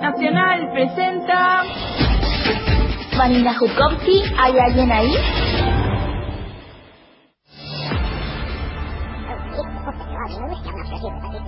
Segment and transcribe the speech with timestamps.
[0.00, 1.62] Nacional presenta.
[3.16, 5.12] Vanina Jukovsky, ¿hay alguien ahí?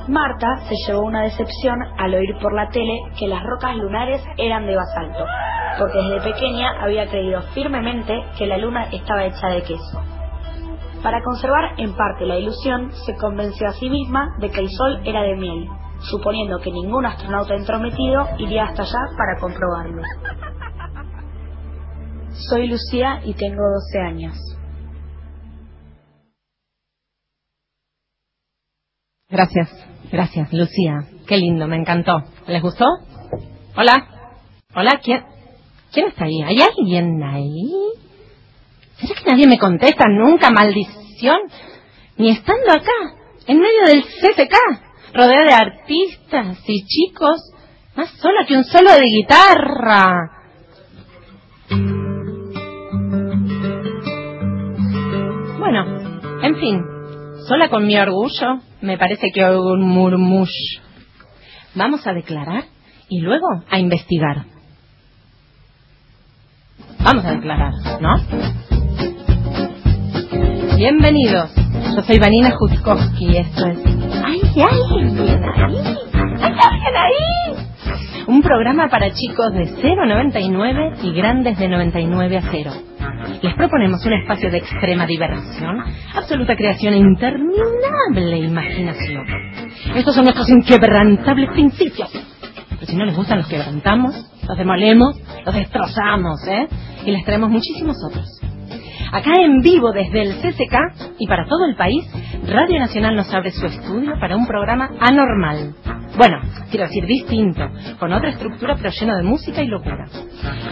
[0.09, 4.67] Marta se llevó una decepción al oír por la tele que las rocas lunares eran
[4.67, 5.25] de basalto,
[5.79, 10.03] porque desde pequeña había creído firmemente que la luna estaba hecha de queso.
[11.03, 15.01] Para conservar en parte la ilusión, se convenció a sí misma de que el sol
[15.05, 15.69] era de miel,
[16.01, 20.02] suponiendo que ningún astronauta entrometido iría hasta allá para comprobarlo.
[22.48, 24.35] Soy Lucía y tengo 12 años.
[29.29, 29.69] Gracias,
[30.12, 31.05] gracias, Lucía.
[31.27, 32.23] Qué lindo, me encantó.
[32.47, 32.85] ¿Les gustó?
[33.77, 33.95] Hola.
[34.74, 35.24] Hola, ¿quién?
[35.93, 36.43] ¿Quién está ahí?
[36.43, 37.73] ¿Hay alguien ahí?
[38.99, 41.38] ¿Será que nadie me contesta nunca, maldición?
[42.19, 42.93] Ni estando acá,
[43.47, 44.86] en medio del CCK,
[45.16, 47.52] rodeada de artistas y chicos,
[47.97, 50.30] más sola que un solo de guitarra.
[55.59, 55.85] Bueno,
[56.43, 56.82] en fin,
[57.49, 60.82] sola con mi orgullo, me parece que oigo un murmullo.
[61.74, 62.65] Vamos a declarar
[63.09, 64.44] y luego a investigar.
[67.00, 68.16] Vamos a declarar, ¿no?
[70.76, 71.50] Bienvenidos.
[71.94, 73.95] Yo soy Vanina Jutkowski y esto es...
[74.42, 75.76] ¡Ay, alguien ahí!
[76.40, 77.66] ¡Hay alguien ahí!
[78.26, 82.70] Un programa para chicos de 0 a 99 y grandes de 99 a 0.
[83.42, 85.82] Les proponemos un espacio de extrema diversión,
[86.14, 89.24] absoluta creación e interminable imaginación.
[89.94, 92.10] Estos son nuestros inquebrantables principios.
[92.68, 94.14] Pero si no les gustan, los quebrantamos,
[94.46, 96.68] los demolemos, los destrozamos, ¿eh?
[97.06, 98.26] Y les traemos muchísimos otros.
[99.12, 102.04] Acá en vivo desde el CCK y para todo el país,
[102.47, 105.75] Radio Nacional nos abre su estudio para un programa anormal.
[106.16, 110.06] Bueno, quiero decir distinto, con otra estructura pero lleno de música y locura.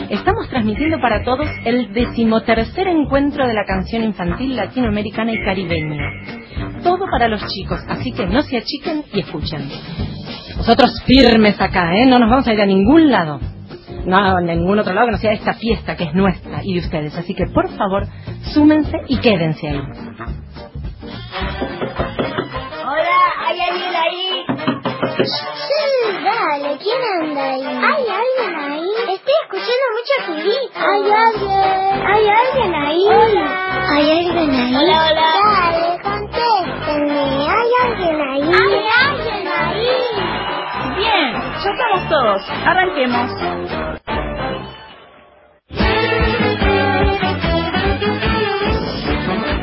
[0.08, 6.10] Estamos transmitiendo para todos el decimotercer encuentro de la canción infantil latinoamericana y caribeña.
[6.84, 9.68] Todo para los chicos, así que no se achiquen y escuchen.
[10.56, 12.06] Nosotros firmes acá, ¿eh?
[12.06, 13.40] No nos vamos a ir a ningún lado
[14.06, 16.80] no a ningún otro lado que no sea esta fiesta que es nuestra y de
[16.80, 17.16] ustedes.
[17.16, 18.06] Así que por favor,
[18.52, 19.80] súmense y quédense ahí.
[25.12, 27.64] Sí, dale, ¿quién anda ahí?
[27.64, 28.90] ¿Hay alguien ahí?
[29.14, 30.78] Estoy escuchando mucho ruidito.
[30.80, 32.06] ¿Hay alguien?
[32.06, 33.04] ¿Hay alguien ahí?
[33.06, 33.48] Hola.
[33.90, 34.76] ¿Hay alguien ahí?
[34.76, 35.28] Hola, hola.
[35.44, 37.48] Dale, contéstenme.
[37.48, 38.42] ¿Hay alguien ahí?
[38.42, 38.74] ¿Hay
[39.06, 39.88] alguien ahí?
[40.96, 42.42] Bien, ya estamos todos.
[42.66, 43.30] Arranquemos.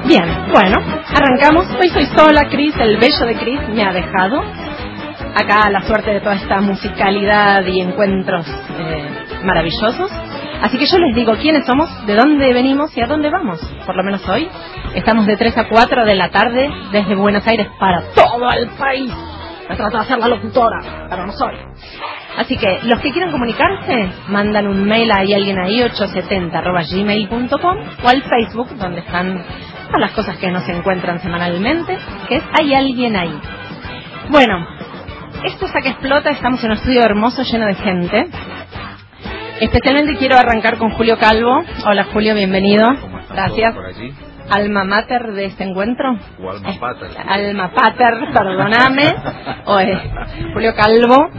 [0.06, 0.78] Bien, bueno,
[1.16, 1.68] arrancamos.
[1.80, 4.44] Hoy soy sola, Cris, el bello de Cris me ha dejado.
[5.36, 10.12] Acá la suerte de toda esta musicalidad y encuentros eh, maravillosos.
[10.62, 13.60] Así que yo les digo quiénes somos, de dónde venimos y a dónde vamos.
[13.86, 14.48] Por lo menos hoy
[14.94, 19.12] estamos de 3 a 4 de la tarde desde Buenos Aires para todo el país.
[19.70, 21.56] Me trato de hacer la locutora, pero no soy.
[22.38, 26.60] Así que los que quieran comunicarse, mandan un mail a hay alguien ahí 870
[28.04, 29.44] o al Facebook donde están
[29.88, 31.98] todas las cosas que nos encuentran semanalmente,
[32.28, 33.40] que es hay alguien ahí.
[34.30, 34.66] Bueno,
[35.46, 38.28] esto es a que explota, estamos en un estudio hermoso lleno de gente.
[39.60, 41.64] Especialmente quiero arrancar con Julio Calvo.
[41.86, 42.88] Hola Julio, bienvenido.
[43.30, 43.76] Gracias.
[44.50, 46.18] Alma mater de este encuentro.
[46.44, 47.10] O alma pater.
[47.28, 49.16] Alma pater, perdóname.
[49.66, 50.00] O es
[50.54, 51.30] Julio Calvo.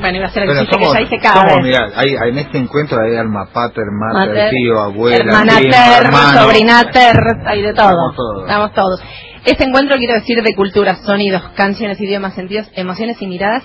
[0.00, 1.64] Bueno, iba a ser el chiste somos, que ya hice cada somos, vez.
[1.64, 6.40] mirá, hay, en este encuentro hay alma pater, mater, Mater, tío, abuela, hermanater, primo, hermano.
[6.42, 7.88] sobrinater, hay de todo.
[7.88, 8.42] Estamos todos.
[8.42, 9.02] Estamos todos.
[9.48, 13.64] Este encuentro quiero decir de culturas, sonidos, canciones, idiomas, sentidos, emociones y miradas.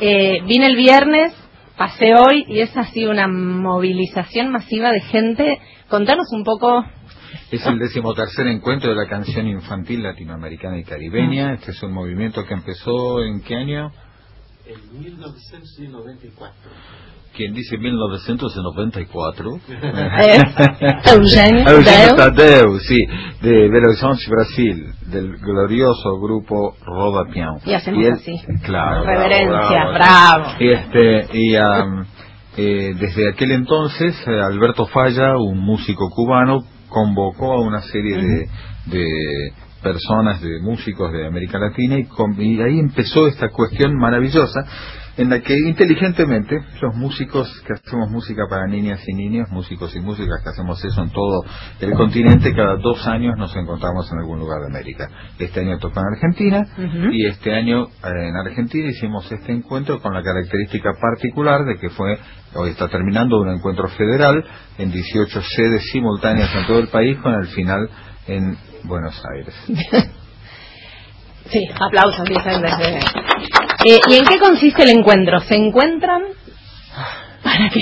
[0.00, 1.34] Eh, vine el viernes,
[1.76, 5.60] pasé hoy y es así una movilización masiva de gente.
[5.90, 6.86] Contanos un poco.
[7.50, 11.52] Es el decimotercer encuentro de la canción infantil latinoamericana y caribeña.
[11.52, 13.92] Este es un movimiento que empezó en qué año?
[14.64, 16.54] En 1994.
[17.36, 19.50] Quien dice 1994.
[21.12, 22.16] Eugenio Eugenio Tadeu.
[22.16, 22.98] Tadeu, sí,
[23.42, 27.24] de Belo Horizonte, Brasil, del glorioso grupo Roda.
[27.64, 28.40] Y hacemos él- así.
[28.62, 29.04] Claro.
[29.04, 30.44] Reverencia, bravo, bravo.
[30.60, 32.06] Y, este, y am,
[32.56, 38.48] eh, desde aquel entonces, eh, Alberto Falla, un músico cubano, convocó a una serie de,
[38.86, 39.06] de
[39.82, 44.60] personas, de músicos de América Latina y, con- y ahí empezó esta cuestión maravillosa
[45.16, 50.00] en la que inteligentemente los músicos que hacemos música para niñas y niños, músicos y
[50.00, 51.44] músicas que hacemos eso en todo
[51.80, 55.08] el continente, cada dos años nos encontramos en algún lugar de América.
[55.38, 56.66] Este año tocó en Argentina
[57.12, 61.90] y este año eh, en Argentina hicimos este encuentro con la característica particular de que
[61.90, 62.18] fue,
[62.54, 64.44] hoy está terminando un encuentro federal
[64.78, 67.88] en 18 sedes simultáneas en todo el país con el final
[68.26, 70.10] en Buenos Aires.
[71.50, 72.26] Sí, aplausos.
[73.86, 75.40] Eh, ¿Y en qué consiste el encuentro?
[75.40, 76.22] ¿Se encuentran?
[77.42, 77.80] ¿Para qué?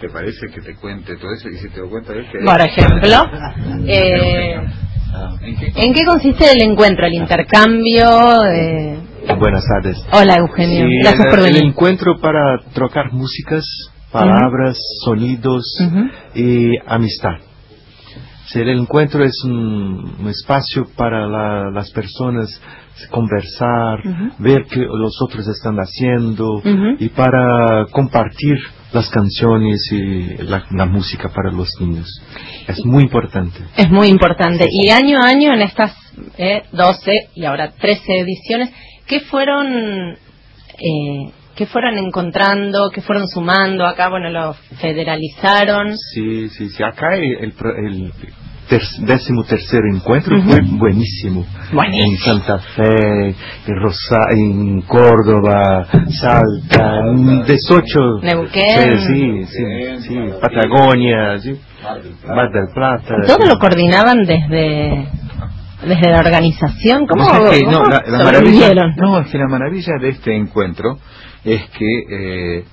[0.00, 1.48] ¿Te parece que te cuente todo eso?
[1.48, 2.38] Y si te lo cuento es que...
[2.44, 3.30] Por ejemplo,
[3.86, 4.54] eh,
[5.42, 7.06] ¿En qué ¿en qué consiste el encuentro?
[7.06, 8.44] ¿El intercambio?
[8.46, 8.98] eh,
[9.38, 9.98] Buenas tardes.
[10.12, 10.86] Hola, Eugenio.
[10.86, 11.64] Sí, Gracias el, por el venir.
[11.64, 13.64] encuentro para trocar músicas,
[14.12, 16.04] palabras, sonidos Ujú.
[16.34, 17.32] y amistad.
[18.54, 22.48] El encuentro es un, un espacio para la- las personas
[23.10, 24.30] conversar, Ujú.
[24.38, 26.96] ver qué los otros están haciendo Ujú.
[26.98, 28.58] y para compartir
[28.92, 32.08] las canciones y la, la música para los niños.
[32.66, 33.58] Es muy importante.
[33.76, 34.66] Es muy importante.
[34.70, 35.94] Y año a año en estas
[36.36, 38.70] eh, 12 y ahora 13 ediciones,
[39.06, 39.66] ¿qué fueron,
[40.78, 43.86] eh, qué fueron encontrando, qué fueron sumando?
[43.86, 45.94] Acá, bueno, lo federalizaron.
[46.14, 46.82] Sí, sí, sí.
[46.82, 48.12] Acá el, el,
[48.66, 50.48] ter- décimo tercer encuentro Ujú.
[50.48, 51.44] fue buenísimo.
[51.70, 52.12] Buenísimo.
[52.12, 53.26] En Santa Fe,
[53.66, 55.86] en, Rosa en Córdoba,
[56.18, 57.98] Salta, en 18.
[58.22, 58.98] Neuquén.
[59.00, 61.60] Sí, sí, sí, Patagonia, sí,
[62.26, 63.16] Mar del Plata.
[63.26, 63.48] Todo sí.
[63.50, 65.08] lo coordinaban desde
[65.86, 67.06] desde la organización.
[67.06, 70.36] ¿Cómo, sabés que, no, cómo la, la maravilla, no, es que la maravilla de este
[70.36, 70.98] encuentro
[71.44, 72.64] es que eh,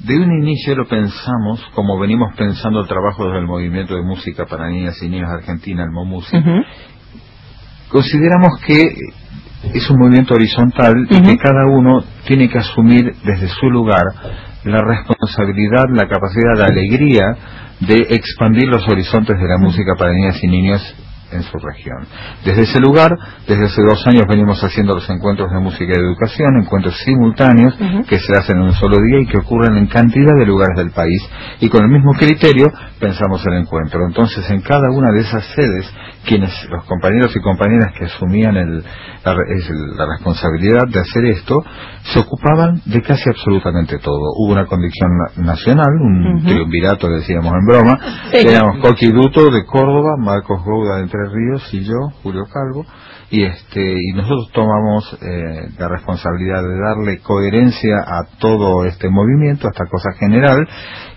[0.00, 4.68] de un inicio lo pensamos como venimos pensando el trabajo del movimiento de música para
[4.68, 6.36] niñas y niños de Argentina, el MOMUSI.
[7.90, 8.94] Consideramos que
[9.74, 14.04] es un movimiento horizontal y que cada uno tiene que asumir desde su lugar
[14.64, 17.36] la responsabilidad, la capacidad, la alegría
[17.80, 20.94] de expandir los horizontes de la música para niñas y niños
[21.32, 22.06] en su región.
[22.44, 23.10] Desde ese lugar,
[23.46, 27.74] desde hace dos años venimos haciendo los encuentros de música y de educación, encuentros simultáneos
[28.08, 30.90] que se hacen en un solo día y que ocurren en cantidad de lugares del
[30.90, 31.22] país
[31.60, 32.66] y con el mismo criterio
[32.98, 34.00] pensamos el encuentro.
[34.06, 35.90] Entonces, en cada una de esas sedes,
[36.26, 38.84] quienes los compañeros y compañeras que asumían el-
[39.24, 41.62] la, responsabilidad de hacer esto,
[42.12, 44.20] se ocupaban de casi absolutamente todo.
[44.38, 46.46] Hubo una condición na- nacional, un Ujú.
[46.46, 47.98] triunvirato, decíamos en broma.
[48.32, 48.46] Sí.
[48.48, 52.84] Éramos Coqui Duto de Córdoba, Marcos Gouda de Entre Ríos y yo, Julio Calvo.
[53.30, 59.68] Y, este, y nosotros tomamos eh, la responsabilidad de darle coherencia a todo este movimiento,
[59.68, 60.68] a esta cosa general,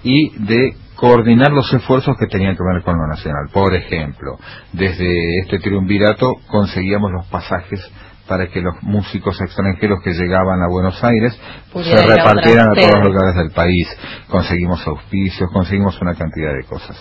[0.03, 3.49] y de coordinar los esfuerzos que tenían que ver con lo nacional.
[3.51, 4.37] Por ejemplo,
[4.73, 7.81] desde este triunvirato conseguíamos los pasajes
[8.27, 11.37] para que los músicos extranjeros que llegaban a Buenos Aires
[11.73, 13.87] se repartieran a todos los lugares del país.
[14.29, 16.97] Conseguimos auspicios, conseguimos una cantidad de cosas.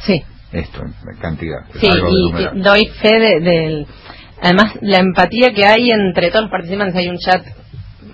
[0.00, 0.22] Sí.
[0.58, 1.58] Esto, en cantidad.
[1.80, 3.86] Sí, algo de y, y doy fe de- del...
[4.42, 6.94] Además, la empatía que hay entre todos los participantes.
[6.96, 7.42] Hay un chat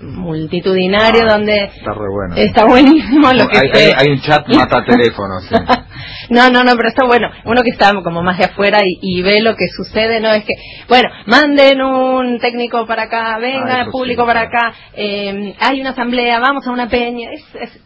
[0.01, 2.35] multitudinario Ah, donde Está re bueno.
[2.35, 5.43] está buenísimo lo que hay, hay- hay un chat mata teléfonos.
[5.45, 5.55] sí.
[6.29, 7.29] no, no, no, pero está bueno.
[7.45, 10.43] Uno que está como más de afuera y, y ve lo que sucede, no es
[10.43, 10.53] que,
[10.87, 14.67] bueno, manden un técnico para acá, venga, Ah, público sí, para claro.
[14.69, 17.29] acá, eh, hay una asamblea, vamos a una peña.
[17.31, 17.43] Es,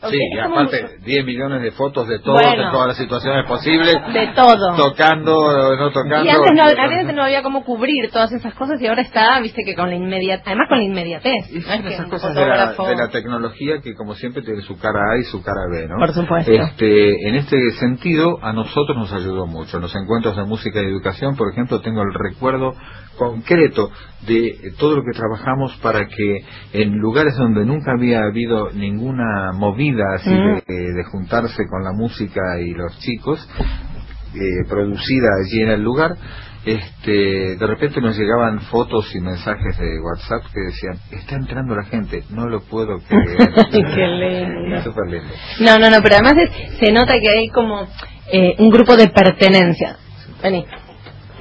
[0.10, 2.66] Sí, es aparte un- 10 millones de fotos de Bueno.
[2.66, 4.76] de todas las situaciones posibles, de todo.
[4.76, 6.26] tocando, no tocando.
[6.26, 9.64] Y antes no, antes no había cómo cubrir todas esas cosas y ahora está, viste
[9.64, 11.50] que con la inmediatez, además con la inmediatez.
[11.52, 14.42] Y no son es que esas cosas de la, de la tecnología que como siempre
[14.44, 15.98] tiene su cara A y su cara B, ¿no?
[15.98, 16.52] Por supuesto.
[16.52, 17.98] Este, en este sentido,
[18.42, 19.78] a nosotros nos ayudó mucho.
[19.78, 22.74] En los encuentros de música y educación, por ejemplo, tengo el recuerdo
[23.18, 23.90] concreto
[24.28, 26.38] de todo lo que trabajamos para que
[26.74, 30.62] en lugares donde nunca había habido ninguna movida así Mm.
[30.68, 33.40] de, de juntarse con la música y los chicos,
[34.36, 36.16] eh, producida allí en el lugar,
[36.70, 41.84] este, de repente nos llegaban fotos y mensajes de WhatsApp que decían, está entrando la
[41.86, 43.38] gente, no lo puedo creer.
[43.72, 44.82] Qué lindo.
[44.84, 45.34] Súper lindo.
[45.60, 47.88] No, no, no, pero además es- se nota que hay como
[48.32, 49.98] eh, un grupo de pertenencia.
[50.44, 50.66] Vení.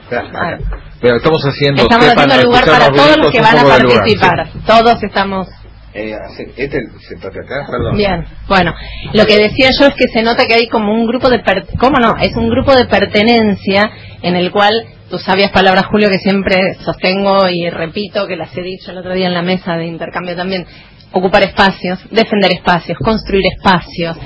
[0.02, 0.58] Espera, acá.
[1.00, 4.48] Pero estamos haciendo, Estamos haciendo lugar para todos los que van a lugar, participar.
[4.52, 4.58] sí.
[4.66, 5.46] Todos estamos
[5.92, 6.14] Eh,
[6.56, 6.78] este,
[7.08, 7.96] sentate acá, perdón.
[7.96, 8.24] bien.
[8.48, 8.72] Bueno,
[9.12, 11.66] lo que decía yo es que se nota que hay como un grupo de per-
[11.78, 12.16] ¿cómo no?
[12.20, 13.90] Es un grupo de pertenencia
[14.22, 14.72] en el cual
[15.10, 19.14] tus sabias palabras, Julio, que siempre sostengo y repito, que las he dicho el otro
[19.14, 20.66] día en la mesa de intercambio también,
[21.12, 24.16] ocupar espacios, defender espacios, construir espacios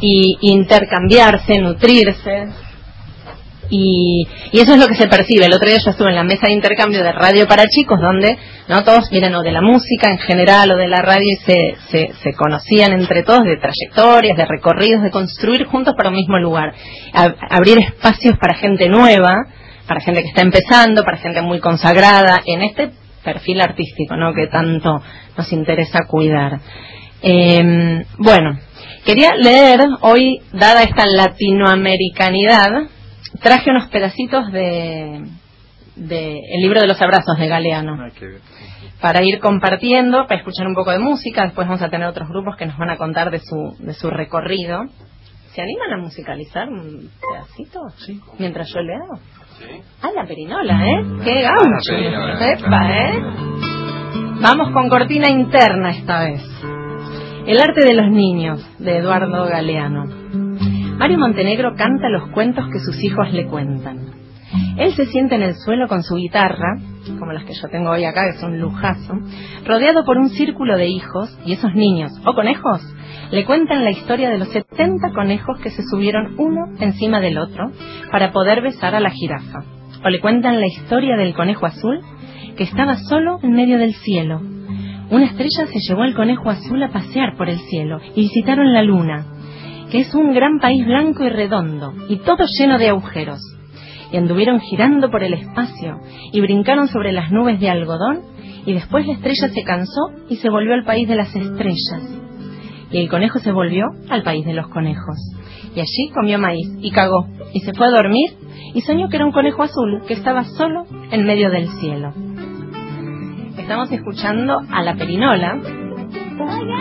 [0.00, 2.46] y intercambiarse, nutrirse.
[3.72, 5.44] Y, y eso es lo que se percibe.
[5.46, 8.36] El otro día yo estuve en la mesa de intercambio de radio para chicos, donde
[8.68, 11.76] no todos vienen o de la música en general o de la radio y se,
[11.88, 16.38] se, se conocían entre todos de trayectorias, de recorridos, de construir juntos para un mismo
[16.40, 16.72] lugar.
[17.12, 19.34] A- abrir espacios para gente nueva,
[19.90, 22.92] para gente que está empezando, para gente muy consagrada en este
[23.24, 24.32] perfil artístico, ¿no?
[24.32, 25.02] Que tanto
[25.36, 26.60] nos interesa cuidar.
[27.20, 28.56] Eh, bueno,
[29.04, 32.84] quería leer hoy, dada esta latinoamericanidad,
[33.42, 35.24] traje unos pedacitos de,
[35.96, 37.96] de el libro de los abrazos de Galeano
[39.00, 41.46] para ir compartiendo, para escuchar un poco de música.
[41.46, 44.08] Después vamos a tener otros grupos que nos van a contar de su, de su
[44.08, 44.84] recorrido.
[45.52, 47.80] ¿Se animan a musicalizar un pedacito?
[48.06, 48.20] Sí.
[48.38, 49.18] Mientras yo leo.
[50.02, 51.04] Ah, la perinola, ¿eh?
[51.24, 51.46] ¡Qué
[51.88, 52.52] perinola.
[52.52, 53.22] Epa, ¿eh?
[54.40, 56.42] Vamos con cortina interna esta vez.
[57.46, 60.04] El arte de los niños, de Eduardo Galeano.
[60.98, 64.19] Mario Montenegro canta los cuentos que sus hijos le cuentan.
[64.76, 66.78] Él se sienta en el suelo con su guitarra,
[67.18, 69.14] como las que yo tengo hoy acá, que es un lujazo,
[69.66, 72.82] rodeado por un círculo de hijos, y esos niños, o conejos,
[73.30, 77.70] le cuentan la historia de los 70 conejos que se subieron uno encima del otro
[78.10, 79.64] para poder besar a la jirafa.
[80.04, 82.00] O le cuentan la historia del conejo azul
[82.56, 84.40] que estaba solo en medio del cielo.
[85.10, 88.82] Una estrella se llevó al conejo azul a pasear por el cielo y visitaron la
[88.82, 89.26] luna,
[89.90, 93.40] que es un gran país blanco y redondo, y todo lleno de agujeros.
[94.12, 96.00] Y anduvieron girando por el espacio,
[96.32, 98.22] y brincaron sobre las nubes de algodón,
[98.66, 102.02] y después la estrella se cansó y se volvió al país de las estrellas.
[102.90, 105.16] Y el conejo se volvió al país de los conejos.
[105.74, 108.30] Y allí comió maíz y cagó, y se fue a dormir,
[108.74, 112.12] y soñó que era un conejo azul que estaba solo en medio del cielo.
[113.56, 115.56] Estamos escuchando a la perinola,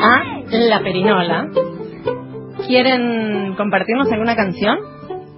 [0.02, 1.48] a la perinola.
[2.68, 4.78] ¿Quieren compartirnos alguna canción?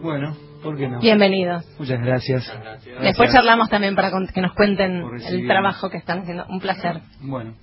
[0.01, 0.33] Bueno,
[0.63, 0.99] ¿por qué no?
[0.99, 1.65] Bienvenidos.
[1.79, 2.45] Muchas gracias.
[2.85, 3.33] Después Gracias.
[3.33, 6.45] charlamos también para que nos cuenten el trabajo que están haciendo.
[6.47, 7.01] Un placer.
[7.21, 7.53] Bueno,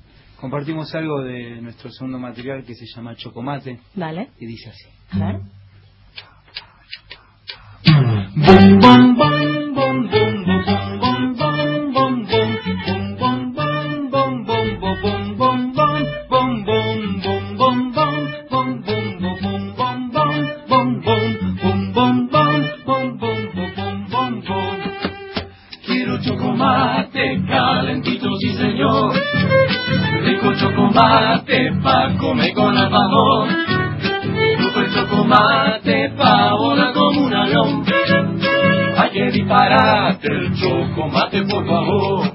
[0.41, 4.29] compartimos algo de nuestro segundo material que se llama Chocomate Dale.
[4.39, 4.89] y dice así.
[5.21, 5.41] A ver.
[8.35, 10.38] Bum, bum, bum,
[31.49, 33.49] chocolate pa' comer con alfajor.
[34.61, 37.85] Super chocolate pa' volar como un avión.
[38.97, 42.33] Hay que dispararte el chocolate, por favor.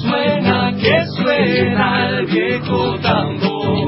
[0.00, 3.83] Suena que suena el viejo tambor.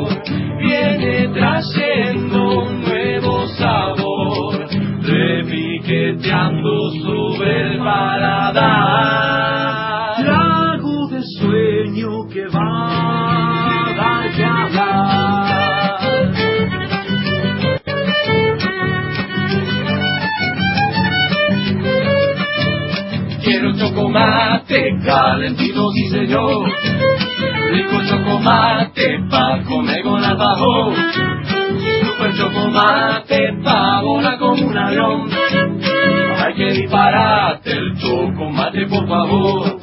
[25.16, 26.68] Calentito, sí señor.
[27.73, 30.94] Rico chocolate pa' comer con alfajor.
[32.04, 35.30] Super chocolate pa' volar como un avión.
[36.38, 39.78] Hay que dispararte el chocolate, por favor.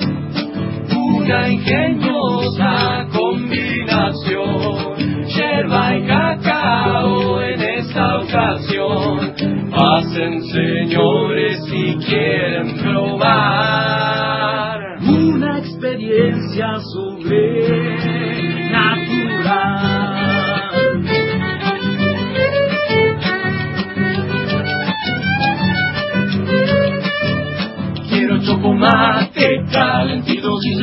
[0.95, 4.93] Una ingeniosa combinación.
[5.35, 9.33] Yerba y cacao en esta ocasión.
[9.71, 12.52] Pasen señores si quieren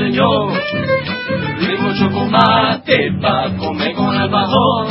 [0.00, 0.52] señor.
[1.60, 4.86] Rico chocolate pa' comer con alfajor.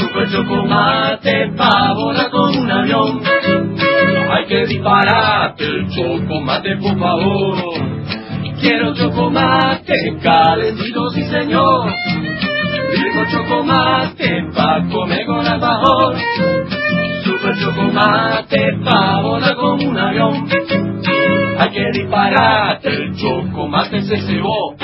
[0.00, 3.20] Super chocolate pa' volar con un avión.
[4.32, 7.56] Hay que dispararte el chocolate, por favor.
[8.60, 11.92] Quiero chocolate calentito, sí señor.
[13.00, 16.16] Rico chocolate pa' comer con alfajor.
[17.24, 20.48] Super chocolate pa' volar como un avión.
[21.70, 24.74] Hay que dispararte el chocolate se cebó.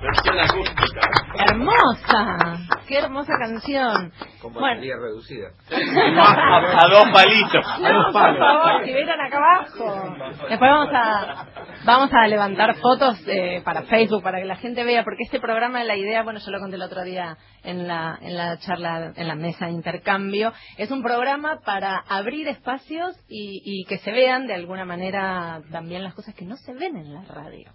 [0.00, 1.00] Versión acústica.
[1.48, 2.58] Hermosa.
[2.86, 4.12] Qué hermosa canción.
[4.40, 4.68] Con Bueno.
[4.68, 5.48] batería reducida.
[5.68, 7.64] A, a dos palitos.
[7.80, 10.16] No, por favor, si vieran acá abajo.
[10.48, 11.46] Después vamos a,
[11.86, 15.84] Vamos a levantar fotos eh, para Facebook, para que la gente vea, porque este programa,
[15.84, 19.28] la idea, bueno, yo lo conté el otro día en la, en la charla, en
[19.28, 24.48] la mesa de intercambio, es un programa para abrir espacios y, y que se vean
[24.48, 27.70] de alguna manera también las cosas que no se ven en la radio.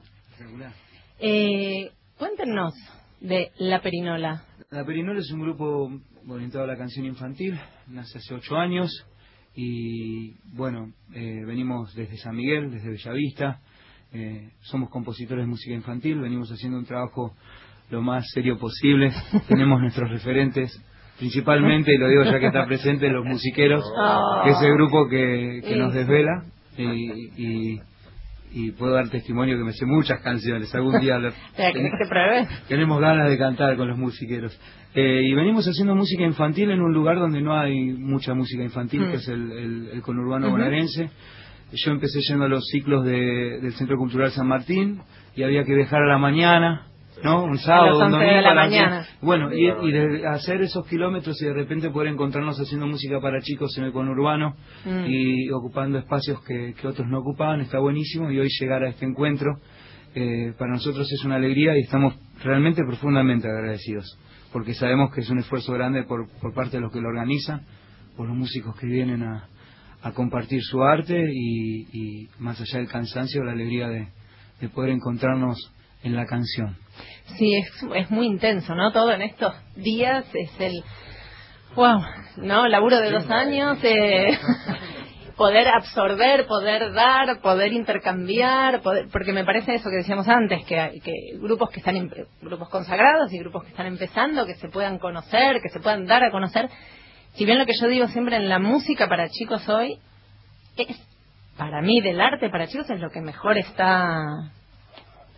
[1.17, 2.73] Eh, cuéntenos
[3.21, 4.43] de La Perinola.
[4.71, 5.89] La Perinola es un grupo
[6.27, 8.91] orientado a la canción infantil, nace hace ocho años
[9.55, 13.61] y bueno, eh, venimos desde San Miguel, desde Bellavista,
[14.13, 17.33] eh, somos compositores de música infantil, venimos haciendo un trabajo
[17.89, 19.11] lo más serio posible,
[19.47, 20.71] tenemos nuestros referentes,
[21.19, 23.83] principalmente, y lo digo ya que está presente, los musiqueros,
[24.43, 26.43] que es el grupo que, que nos desvela
[26.77, 26.93] y,
[27.37, 27.79] y,
[28.53, 31.17] y puedo dar testimonio que me sé muchas canciones, algún día
[32.67, 34.57] tenemos ganas de cantar con los musiqueros.
[34.93, 39.01] Eh, y venimos haciendo música infantil en un lugar donde no hay mucha música infantil,
[39.01, 39.09] Mm.
[39.11, 40.55] que es el, el- el conurbano Ujú.
[40.57, 41.09] bonaerense.
[41.73, 45.01] Yo empecé yendo a los ciclos de- del Centro Cultural San Martín
[45.35, 46.87] y había que viajar a la mañana,
[47.23, 47.43] ¿no?
[47.45, 48.41] Un sábado, un 11 de domingo.
[48.49, 48.95] la mañana.
[49.03, 49.17] 10.
[49.21, 53.39] Bueno, y, y de hacer esos kilómetros y de repente poder encontrarnos haciendo música para
[53.41, 55.05] chicos en el conurbano Mm.
[55.07, 59.05] y ocupando espacios que, que otros no ocupaban, está buenísimo y hoy llegar a este
[59.05, 59.51] encuentro
[60.13, 64.17] eh, para nosotros es una alegría y estamos realmente profundamente agradecidos
[64.51, 67.61] porque sabemos que es un esfuerzo grande por, por parte de los que lo organizan,
[68.17, 69.47] por los músicos que vienen a,
[70.03, 74.07] a compartir su arte y, y más allá del cansancio, la alegría de,
[74.59, 75.57] de poder encontrarnos
[76.03, 76.75] en la canción.
[77.37, 78.91] Sí, es, es muy intenso, ¿no?
[78.91, 80.83] Todo en estos días es el...
[81.75, 82.01] ¡Wow!
[82.37, 82.67] ¿No?
[82.67, 84.37] Laburo de dos años, eh,
[85.37, 90.99] poder absorber, poder dar, poder intercambiar, poder- porque me parece eso que decíamos antes, que,
[91.03, 92.09] que grupos que están, em-
[92.41, 96.23] grupos consagrados y grupos que están empezando, que se puedan conocer, que se puedan dar
[96.23, 96.69] a conocer.
[97.33, 99.97] Si bien lo que yo digo siempre en la música para chicos hoy,
[100.77, 100.87] es,
[101.57, 104.51] para mí, del arte para chicos es lo que mejor está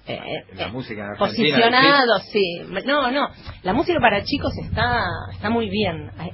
[0.05, 0.19] eh,
[0.55, 2.61] La eh, música posicionado, sí.
[2.85, 3.29] No, no,
[3.61, 6.29] la música para chicos está está muy bien, Ah,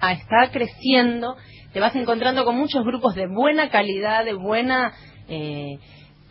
[0.00, 1.36] ah, está creciendo,
[1.72, 4.92] te vas encontrando con muchos grupos de buena calidad, de buena
[5.28, 5.78] eh,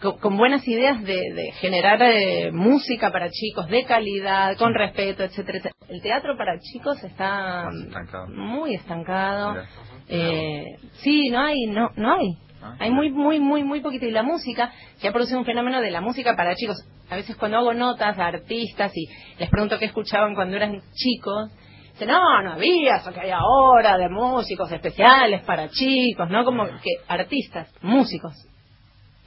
[0.01, 5.23] con, con buenas ideas de, de generar eh, música para chicos de calidad, con respeto,
[5.23, 5.75] etcétera, etcétera.
[5.87, 8.27] El teatro para chicos está estancado.
[8.29, 9.51] muy estancado.
[9.51, 9.69] Mira.
[10.07, 10.65] Eh,
[11.03, 12.37] sí, no hay, no, no hay.
[12.61, 12.75] Ah.
[12.79, 14.05] Hay muy, muy, muy, muy poquito.
[14.05, 16.77] Y la música, se ha producido un fenómeno de la música para chicos.
[17.09, 21.51] A veces cuando hago notas a artistas y les pregunto qué escuchaban cuando eran chicos,
[21.93, 26.45] dicen, no, no había eso que hay ahora de músicos especiales para chicos, ¿no?
[26.45, 28.33] Como que artistas, músicos,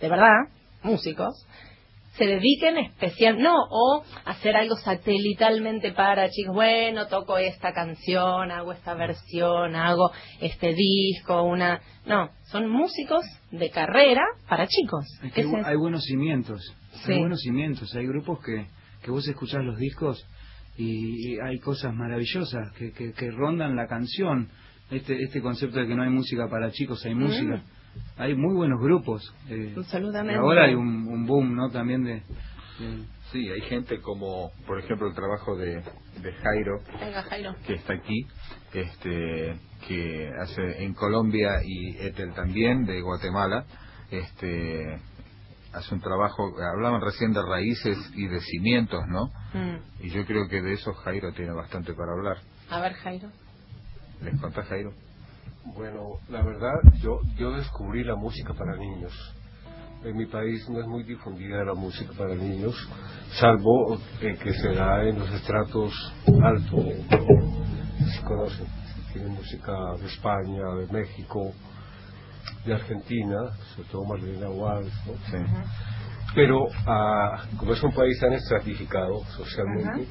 [0.00, 0.48] de verdad,
[0.84, 1.34] músicos,
[2.16, 8.72] se dediquen especial, no, o hacer algo satelitalmente para chicos, bueno, toco esta canción, hago
[8.72, 11.80] esta versión, hago este disco, una...
[12.06, 15.04] No, son músicos de carrera para chicos.
[15.24, 16.60] Es que Ese hay, buenos cimientos,
[17.04, 17.12] Sí.
[17.12, 18.66] hay buenos cimientos, hay grupos que,
[19.02, 20.24] que vos escuchás los discos
[20.76, 24.50] y, y hay cosas maravillosas que, que, que rondan la canción.
[24.90, 27.62] Este, este concepto de que no hay música para chicos, hay música.
[28.16, 29.22] Hay muy buenos grupos.
[29.48, 30.34] eh, Absolutamente.
[30.34, 31.70] y ahora hay un, un boom, ¿no?
[31.70, 32.14] También de...
[32.78, 35.76] de- Sí, hay gente como, por ejemplo, el trabajo de,
[36.22, 37.56] de Jairo, Venga, Jairo.
[37.66, 38.26] que está aquí,
[38.72, 39.56] este,
[39.88, 43.64] que hace en Colombia y Etel también, de Guatemala,
[44.12, 45.00] este,
[45.72, 49.26] hace un trabajo, hablaban recién de raíces y de cimientos, ¿no?
[49.52, 50.04] Mm.
[50.04, 52.36] Y yo creo que de eso Jairo tiene bastante para hablar.
[52.70, 53.30] A ver, Jairo.
[54.22, 54.92] ¿Les contás, Jairo?
[55.76, 59.12] Bueno, la verdad, yo, yo descubrí la música para niños.
[60.04, 62.76] En mi país no es muy difundida la música para niños,
[63.40, 65.92] salvo eh, que se da en los estratos
[66.42, 66.84] altos.
[68.14, 68.64] Se conoce,
[69.12, 71.52] tiene música de España, de México,
[72.66, 73.38] de Argentina,
[73.74, 75.14] sobre todo Marlene Walsh, ¿no?
[75.30, 75.44] Sí.
[76.34, 80.06] Pero ah, como es un país tan estratificado socialmente,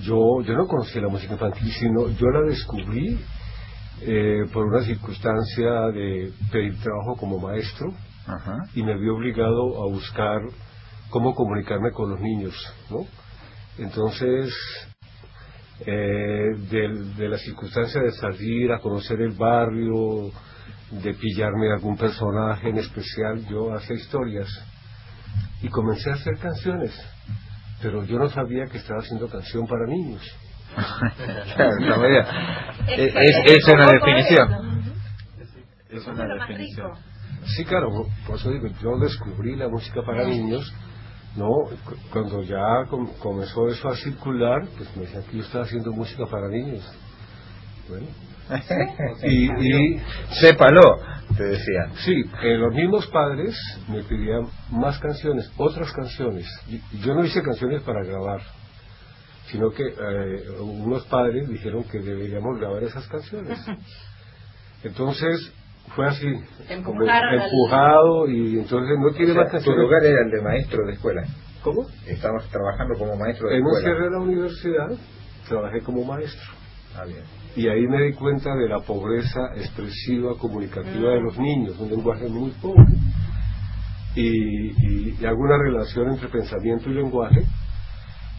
[0.00, 3.18] yo, yo no conocía la música infantil, sino yo la descubrí
[4.04, 7.92] eh, por una circunstancia de pedir trabajo como maestro
[8.26, 8.58] Ajá.
[8.74, 10.40] y me vi obligado a buscar
[11.10, 12.54] cómo comunicarme con los niños,
[12.90, 13.06] ¿no?
[13.78, 14.52] Entonces,
[15.86, 20.30] eh, del- de, la circunstancia de salir a conocer el barrio,
[20.90, 24.48] de pillarme algún personaje en especial, yo hacía historias
[25.62, 26.92] y comencé a hacer canciones,
[27.80, 30.22] pero yo no sabía que estaba haciendo canción para niños.
[31.54, 32.24] Claro, bien.
[32.88, 34.82] Es, es- es una definición.
[35.90, 36.92] Es una definición.
[37.56, 37.88] Sí, claro,
[38.26, 40.72] por eso digo, yo descubrí la música para niños,
[41.36, 41.48] ¿no?
[41.84, 45.92] Cu- Cuando ya com- comenzó eso a circular, pues me decían que yo estaba haciendo
[45.92, 46.82] música para niños.
[47.88, 48.06] Bueno,
[49.24, 50.00] y, y
[50.40, 50.98] Sépalo,
[51.36, 51.90] te decía.
[52.04, 53.56] Sí, eh, los mismos padres
[53.88, 56.46] me pedían más canciones, otras canciones.
[57.04, 58.40] Yo no hice canciones para grabar,
[59.52, 63.58] sino que eh, unos padres dijeron que deberíamos grabar esas canciones.
[64.82, 65.52] Entonces
[65.94, 66.26] fue así,
[66.84, 69.82] como al- empujado y entonces no O tiene sea, más tu canciones.
[69.82, 71.22] lugar era el de maestro de escuela.
[71.62, 71.86] ¿Cómo?
[72.06, 73.86] Estabas trabajando como maestro de En un escuela.
[73.88, 74.88] cierre de la universidad
[75.48, 76.50] trabajé como maestro.
[76.96, 77.20] Ah, bien.
[77.54, 82.26] Y ahí me di cuenta de la pobreza expresiva, comunicativa de los niños, un lenguaje
[82.28, 82.84] muy pobre.
[84.14, 84.26] Y,
[84.70, 87.42] y, y hago una relación entre pensamiento y lenguaje.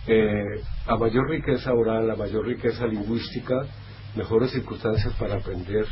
[0.05, 3.65] Eh, a mayor riqueza oral, a mayor riqueza lingüística,
[4.15, 5.85] mejores circunstancias para aprender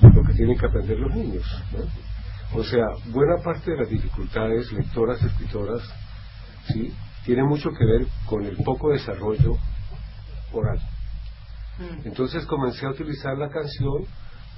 [0.00, 1.44] lo que tienen que aprender los niños.
[1.72, 2.60] ¿no?
[2.60, 5.82] O sea, buena parte de las dificultades lectoras, escritoras,
[6.68, 6.94] ¿sí?
[7.24, 9.56] tiene mucho que ver con el poco desarrollo
[10.52, 10.80] oral.
[12.04, 14.04] Entonces comencé a utilizar la canción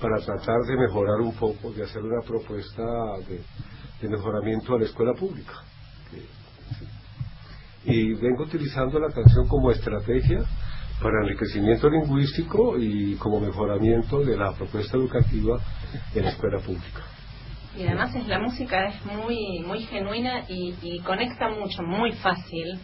[0.00, 2.82] para tratar de mejorar un poco, de hacer una propuesta
[3.28, 3.42] de,
[4.00, 5.52] de mejoramiento a la escuela pública.
[7.84, 10.40] Y vengo utilizando la canción como estrategia
[11.02, 15.58] para enriquecimiento lingüístico y como mejoramiento de la propuesta educativa
[16.14, 17.00] en la escuela pública.
[17.78, 22.78] Y además es la música es muy muy genuina y, y conecta mucho, muy fácil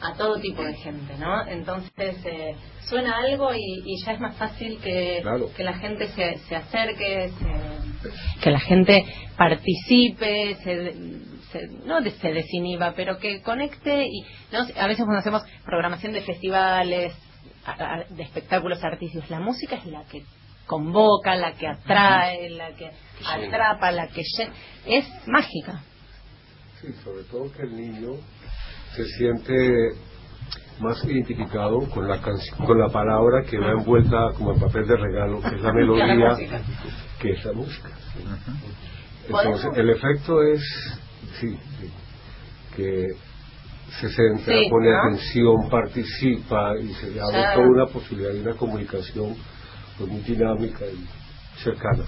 [0.00, 1.44] a todo tipo de gente, ¿no?
[1.46, 2.54] Entonces eh,
[2.88, 5.50] suena algo y, y ya es más fácil que, Claro.
[5.54, 9.04] que la gente se, se acerque, se- que la gente
[9.36, 10.94] participe, se,
[11.52, 14.20] se- no de- se desinhiba, pero que conecte y
[14.52, 14.60] ¿no?
[14.60, 17.12] a veces cuando hacemos programación de festivales,
[17.66, 20.22] a- a- de espectáculos artísticos, la música es la que
[20.66, 22.90] convoca, la que atrae, la que
[23.26, 24.22] atrapa, la que
[24.86, 25.82] es mágica.
[26.80, 28.12] Sí, sobre todo que el niño
[28.94, 29.54] se siente
[30.80, 34.96] más identificado con la canción, con la palabra que va envuelta como en papel de
[34.96, 36.36] regalo, que es la melodía,
[37.20, 37.88] que es la música.
[39.28, 40.62] Entonces, el efecto es,
[41.40, 41.90] sí, sí,
[42.76, 43.06] que
[44.00, 44.98] se centra, Sí, pone ¿no?
[44.98, 47.54] atención, participa y se le abre Claro.
[47.62, 49.34] toda una posibilidad de una comunicación
[49.96, 52.04] pues, muy dinámica y cercana.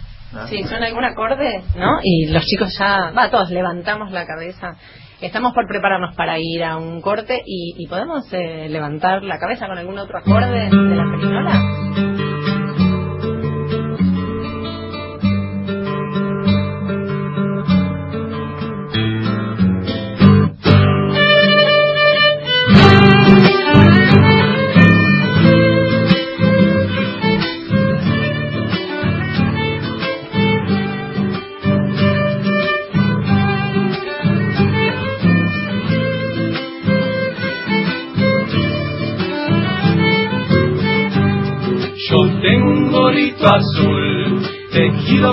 [0.49, 1.99] Sí, suena algún acorde, ¿no?
[2.05, 4.77] Y los chicos ya, va, todos levantamos la cabeza.
[5.21, 9.67] Estamos por prepararnos para ir a un corte y, y podemos eh, levantar la cabeza
[9.67, 12.10] con algún otro acorde de la perinola.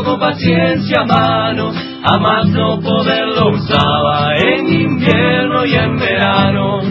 [0.07, 1.71] Con paciencia a mano,
[2.03, 6.81] a más no poderlo usaba en invierno y en verano.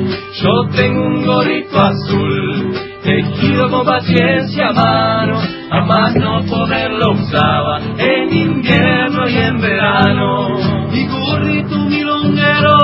[0.43, 5.39] Yo tengo un gorrito azul, tejido con paciencia a mano,
[5.71, 10.49] a más no poderlo usaba en invierno y en verano.
[10.91, 12.77] Mi gorrito milonguero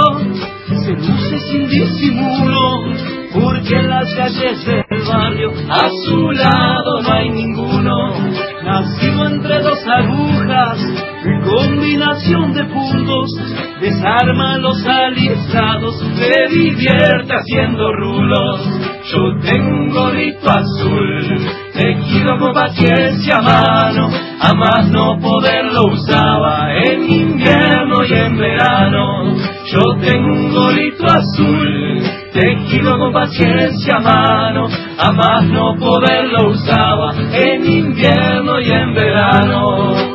[0.82, 2.84] se luce sin disimulo,
[3.34, 4.66] porque en las calles
[5.12, 8.14] barrio a su lado no hay ninguno.
[8.64, 10.78] Nacido entre dos agujas,
[11.44, 13.30] combinación de puntos
[13.80, 18.60] desarma los alistados, se divierte haciendo rulos.
[19.12, 21.38] Yo tengo un azul,
[21.74, 24.08] tejido con paciencia a mano,
[24.40, 29.34] a más no poderlo usaba en invierno y en verano.
[29.72, 34.68] Yo tengo un gorrito azul, tejido con paciencia a mano,
[35.02, 40.12] a más no poderlo usaba en invierno y en verano.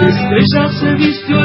[0.00, 1.37] Estrellas se vistió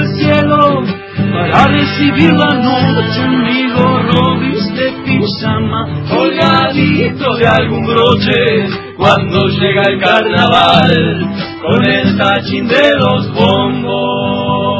[1.53, 3.27] para recibir la noche.
[3.29, 8.67] Mi gorro viste pijama, colgadito de algún broche.
[8.97, 11.27] Cuando llega el carnaval,
[11.61, 14.73] con el tachín de los bombos.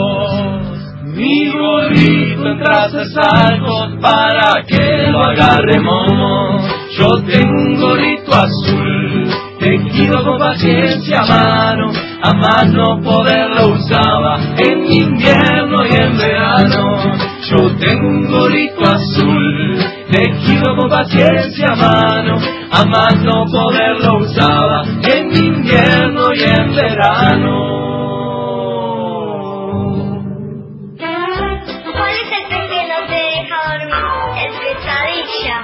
[1.16, 6.60] Mi gorrito en traces altos para que lo agarre momo.
[6.98, 11.92] Yo tengo un gorrito azul, tejido con paciencia a mano,
[12.24, 16.33] a más no poderlo usaba en invierno y en verano.
[16.56, 19.80] Yo tengo un gorrito azul,
[20.12, 22.38] tejido con paciencia a mano,
[22.72, 27.84] a más no poder lo usaba en invierno y en verano.
[31.92, 34.04] ¿Cuál es el pez que no te deja dormir?
[34.38, 35.58] El pesadilla.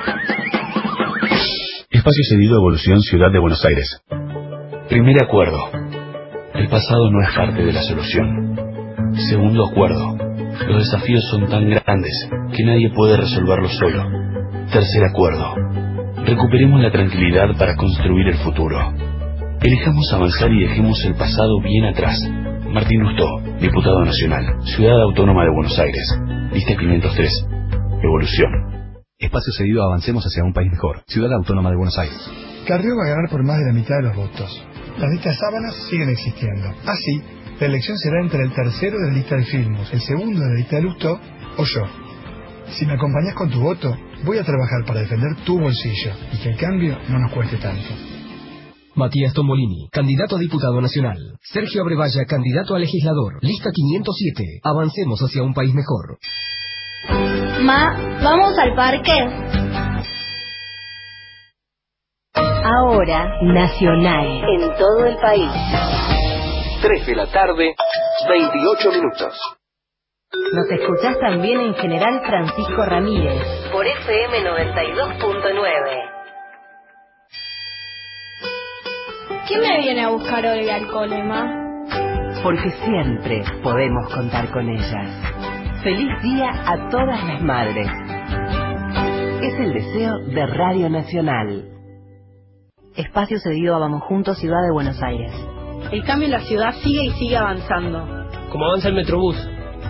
[1.92, 4.02] Espacio cedido Evolución Ciudad de Buenos Aires.
[4.90, 5.60] Primer acuerdo.
[6.56, 8.56] El pasado no es parte de la solución.
[9.30, 10.29] Segundo acuerdo.
[10.68, 14.04] Los desafíos son tan grandes que nadie puede resolverlos solo.
[14.72, 15.56] Tercer acuerdo.
[16.26, 18.78] Recuperemos la tranquilidad para construir el futuro.
[19.62, 22.20] Elijamos avanzar y dejemos el pasado bien atrás.
[22.72, 23.28] Martín Lustó,
[23.60, 26.06] Diputado Nacional, Ciudad Autónoma de Buenos Aires,
[26.54, 27.48] lista 503.
[28.04, 28.52] Evolución.
[29.18, 31.02] Espacio cedido Avancemos hacia un país mejor.
[31.08, 32.18] Ciudad Autónoma de Buenos Aires.
[32.68, 34.66] Carrió va a ganar por más de la mitad de los votos.
[34.98, 36.70] Las listas sábanas siguen existiendo.
[36.86, 37.22] Así,
[37.60, 40.56] la elección será entre el tercero de la lista de Filmos, el segundo de la
[40.56, 41.20] lista de Lustó
[41.58, 41.84] o yo.
[42.70, 46.50] Si me acompañas con tu voto, voy a trabajar para defender tu bolsillo y que
[46.50, 47.90] el cambio no nos cueste tanto.
[48.96, 51.18] Matías Tombolini, candidato a diputado nacional.
[51.42, 53.40] Sergio Abrevaya, candidato a legislador.
[53.42, 54.60] Lista 507.
[54.64, 56.18] Avancemos hacia un país mejor.
[57.62, 59.12] Ma, ¿vamos al parque?
[62.64, 64.44] Ahora, nacional.
[64.50, 66.19] En todo el país.
[66.82, 67.76] 3 de la tarde,
[68.30, 69.38] 28 minutos.
[70.54, 73.44] Nos escuchás también en General Francisco Ramírez.
[73.72, 76.10] Por FM 92.9.
[79.48, 81.84] ¿Quién me viene a buscar hoy al cole, ma?
[82.44, 85.82] Porque siempre podemos contar con ellas.
[85.84, 87.90] Feliz día a todas las madres.
[89.42, 91.66] Es el deseo de Radio Nacional.
[92.96, 95.32] Espacio cedido a Vamos Juntos, Ciudad de Buenos Aires.
[95.92, 98.06] El cambio en la ciudad sigue y sigue avanzando.
[98.50, 99.36] Como avanza el Metrobús,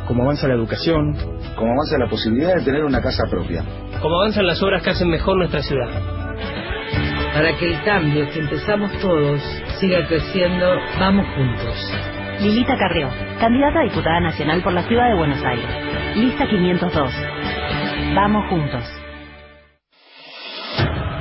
[0.07, 1.13] Como avanza la educación,
[1.55, 3.63] como avanza la posibilidad de tener una casa propia.
[4.01, 5.89] como avanzan las obras que hacen mejor nuestra ciudad.
[7.33, 9.39] Para que el cambio que empezamos todos
[9.79, 10.65] siga creciendo,
[10.99, 11.93] vamos juntos.
[12.41, 13.09] Lilita Carrió,
[13.39, 16.15] candidata a diputada nacional por la Ciudad de Buenos Aires.
[16.15, 17.13] Lista 502.
[18.15, 18.83] Vamos juntos.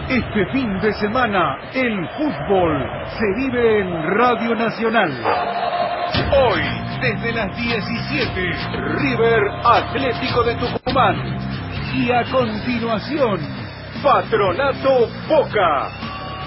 [0.09, 5.13] Este fin de semana, el fútbol se vive en Radio Nacional.
[6.33, 6.63] Hoy,
[7.03, 8.53] desde las 17,
[9.03, 11.15] River Atlético de Tucumán.
[11.95, 13.39] Y a continuación,
[14.03, 15.91] Patronato Boca.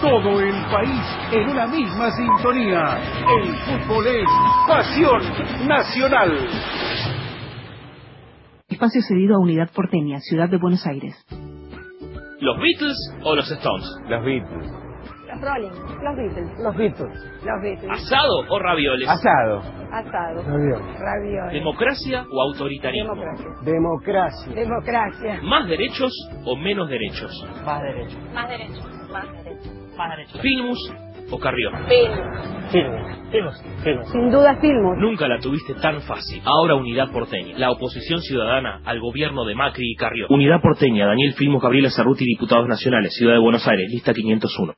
[0.02, 2.98] Todo el país en una misma sintonía.
[3.44, 4.30] El fútbol es
[4.68, 5.22] pasión
[5.68, 6.48] nacional.
[8.68, 11.16] Espacio cedido a Unidad Porteña, Ciudad de Buenos Aires.
[12.42, 13.88] ¿Los Beatles o los Stones?
[14.10, 14.72] Los Beatles.
[15.28, 15.70] Los Rolling,
[16.04, 16.60] los Beatles.
[16.60, 17.44] Los Beatles.
[17.46, 17.92] Los Beatles.
[17.92, 19.08] ¿Asado o ravioles?
[19.08, 19.60] Asado.
[19.92, 20.42] Asado.
[20.42, 21.00] Ravioles.
[21.00, 21.54] Ravioles.
[21.54, 23.14] ¿Democracia o autoritarismo?
[23.14, 23.48] Democracia.
[23.62, 24.54] Democracia.
[24.56, 25.40] Democracia.
[25.44, 26.12] ¿Más derechos
[26.44, 27.32] o menos derechos?
[27.64, 28.18] Más derecho.
[28.34, 29.10] Más derechos.
[29.12, 29.96] Más derechos.
[29.96, 30.42] Más derechos.
[30.42, 30.94] ¿Filmus
[31.32, 31.74] o Carrión?
[32.72, 33.22] Filmus.
[33.32, 34.12] Filmus.
[34.12, 34.98] Sin duda Filmus.
[34.98, 36.42] Nunca la tuviste tan fácil.
[36.46, 40.28] Ahora Unidad Porteña, la oposición ciudadana al gobierno de Macri y Carrión.
[40.30, 44.74] Unidad Porteña, Daniel Filmus, Gabriela Cerruti, diputados nacionales, Ciudad de Buenos Aires, lista 501.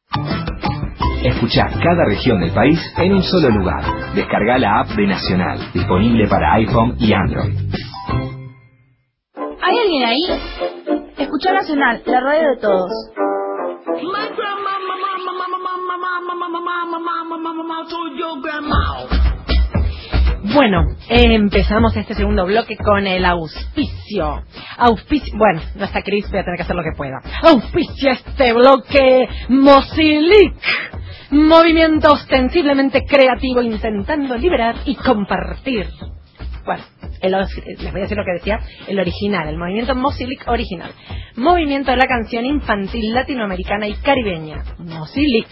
[1.24, 3.82] Escuchá cada región del país en un solo lugar.
[4.14, 7.54] Descarga la app de Nacional, disponible para iPhone y Android.
[9.62, 10.24] ¿Hay alguien ahí?
[11.18, 13.33] Escucha Nacional, la radio de todos.
[20.54, 24.44] Bueno, empezamos este segundo bloque con el auspicio.
[24.78, 27.20] Auspicio, bueno, no está Cris, voy a tener que hacer lo que pueda.
[27.42, 30.56] Auspicia este bloque Mosilic.
[31.32, 35.88] Movimiento ostensiblemente creativo intentando liberar y compartir.
[36.66, 36.84] Bueno,
[37.22, 40.92] el- les voy a decir lo que decía, el original, el movimiento Mosilic original.
[41.36, 45.48] Movimiento de la canción infantil latinoamericana y caribeña, Mosilic.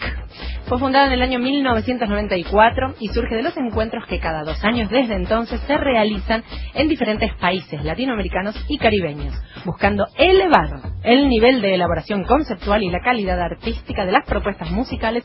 [0.68, 4.88] Fue fundado en el año 1994 y surge de los encuentros que cada dos años
[4.90, 6.44] desde entonces se realizan
[6.74, 9.34] en diferentes países latinoamericanos y caribeños,
[9.66, 10.68] buscando elevar
[11.04, 15.24] el nivel de elaboración conceptual y la calidad artística de las propuestas musicales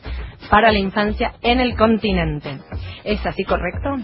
[0.50, 2.58] para la infancia en el continente.
[3.04, 3.96] ¿Es así correcto?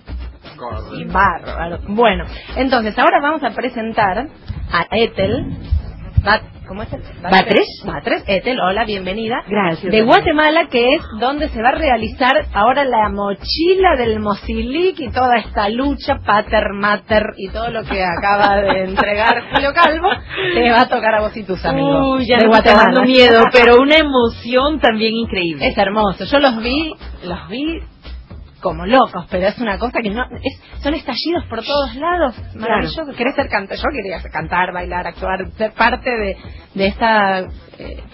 [1.13, 1.79] Bárbaro.
[1.89, 2.25] Bueno,
[2.57, 4.27] entonces ahora vamos a presentar
[4.73, 5.47] a Ethel.
[6.25, 6.91] Bat- ¿Cómo es?
[6.95, 7.67] el- Batres.
[7.85, 8.25] Batres.
[8.27, 9.43] Ethel, hola, bienvenida.
[9.47, 9.93] Gracias.
[9.93, 15.11] De Guatemala, que es donde se va a realizar ahora la mochila del Mosilic y
[15.11, 20.09] toda esta lucha, pater, mater y todo lo que acaba de entregar Julio Calvo,
[20.55, 22.03] te va a tocar a vos y tus amigos.
[22.17, 22.95] Uy, ya de me está Guatemala.
[22.95, 25.67] dando miedo, pero una emoción también increíble.
[25.67, 26.25] Es hermoso.
[26.25, 27.81] Yo los vi, los vi
[28.65, 33.13] como locos, pero es una cosa que no es, son estallidos por todos lados, maravilloso.
[33.15, 33.77] ¿Querés ser cantante?
[33.77, 36.37] Yo quería cantar, bailar, actuar, ser parte de,
[36.73, 37.05] de este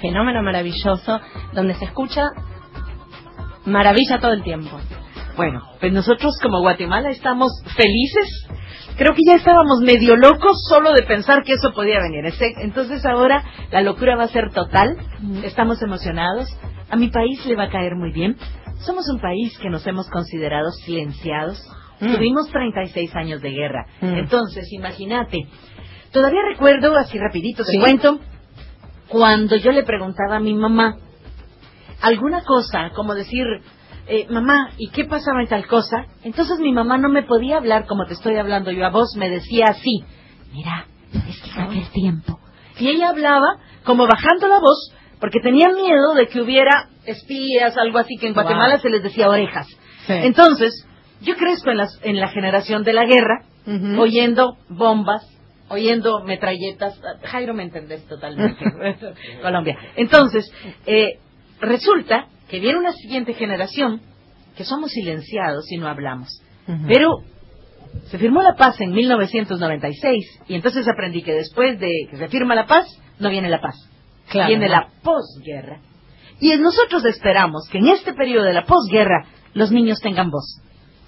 [0.00, 1.20] fenómeno maravilloso
[1.52, 2.22] donde se escucha
[3.64, 4.76] maravilla todo el tiempo.
[5.36, 8.48] Bueno, pues nosotros como Guatemala estamos felices.
[8.96, 12.24] Creo que ya estábamos medio locos solo de pensar que eso podía venir.
[12.58, 14.96] Entonces ahora la locura va a ser total.
[15.44, 16.48] Estamos emocionados.
[16.90, 18.36] A mi país le va a caer muy bien.
[18.80, 21.60] Somos un país que nos hemos considerado silenciados.
[22.00, 22.14] Mm.
[22.14, 23.86] Tuvimos 36 años de guerra.
[24.00, 24.14] Mm.
[24.14, 25.38] Entonces, imagínate.
[26.12, 27.78] Todavía recuerdo, así rapidito te Sí.
[27.78, 28.18] cuento,
[29.08, 30.96] cuando yo le preguntaba a mi mamá
[32.00, 33.44] alguna cosa, como decir,
[34.06, 36.06] eh, mamá, ¿y qué pasaba en tal cosa?
[36.24, 39.28] Entonces mi mamá no me podía hablar como te estoy hablando yo a vos, me
[39.28, 40.02] decía así,
[40.52, 40.86] mira,
[41.28, 42.40] es que saque el tiempo.
[42.78, 47.98] Y ella hablaba como bajando la voz, porque tenía miedo de que hubiera espías, algo
[47.98, 48.42] así, que en Wow.
[48.42, 49.66] Guatemala se les decía orejas.
[50.06, 50.12] Sí.
[50.14, 50.87] Entonces,
[51.20, 53.42] yo crezco en, las- en la generación de la guerra,
[53.98, 55.22] oyendo bombas,
[55.68, 56.98] oyendo metralletas.
[57.24, 58.64] Jairo me entendés totalmente.
[59.42, 59.76] Colombia.
[59.96, 60.50] Entonces,
[60.87, 61.18] eh,
[61.61, 64.00] resulta que viene una siguiente generación
[64.56, 66.42] que somos silenciados y no hablamos.
[66.88, 67.18] Pero
[68.06, 72.54] se firmó la paz en 1996 y entonces aprendí que después de que se firma
[72.54, 72.87] la paz,
[73.18, 73.76] no viene la paz.
[74.32, 75.80] Viene la posguerra.
[76.40, 80.60] Y nosotros esperamos que en este periodo de la posguerra los niños tengan voz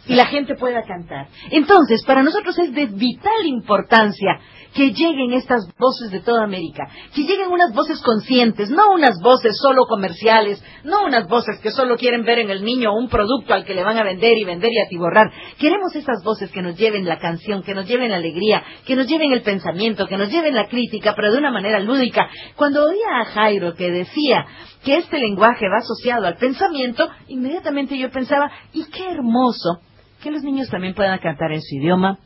[0.06, 1.28] y la gente pueda cantar.
[1.50, 4.40] Entonces, para nosotros es de vital importancia
[4.74, 9.56] que lleguen estas voces de toda América, que lleguen unas voces conscientes, no unas voces
[9.60, 13.64] solo comerciales, no unas voces que solo quieren ver en el niño un producto al
[13.64, 15.30] que le van a vender y vender y atiborrar.
[15.58, 19.06] Queremos esas voces que nos lleven la canción, que nos lleven la alegría, que nos
[19.06, 22.28] lleven el pensamiento, que nos lleven la crítica, pero de una manera lúdica.
[22.56, 24.46] Cuando oía a Jairo que decía
[24.84, 29.80] que este lenguaje va asociado al pensamiento, inmediatamente yo pensaba, y qué hermoso
[30.22, 32.18] que los niños también puedan cantar en su idioma.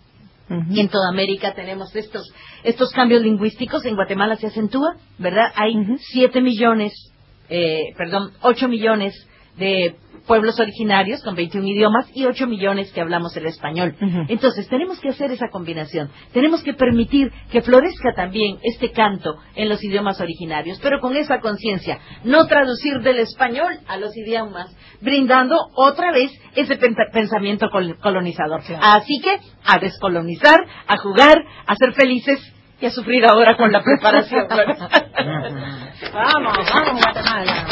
[0.70, 2.32] Y en toda América tenemos estos,
[2.62, 3.84] estos cambios lingüísticos.
[3.84, 5.46] En Guatemala se acentúa, ¿verdad?
[5.56, 6.92] Hay siete millones,
[7.48, 9.12] eh, perdón, ocho millones
[9.56, 13.94] de pueblos originarios con 21 idiomas y 8 millones que hablamos el español.
[14.28, 16.10] Entonces, tenemos que hacer esa combinación.
[16.32, 21.40] Tenemos que permitir que florezca también este canto en los idiomas originarios, pero con esa
[21.40, 27.98] conciencia, no traducir del español a los idiomas, brindando otra vez ese pen- pensamiento col-
[28.00, 28.62] colonizador.
[28.82, 31.36] Así que, a descolonizar, a jugar,
[31.66, 32.40] a ser felices
[32.80, 34.46] y a sufrir ahora con la preparación.
[36.12, 37.66] Vamos, vamos, Guatemala.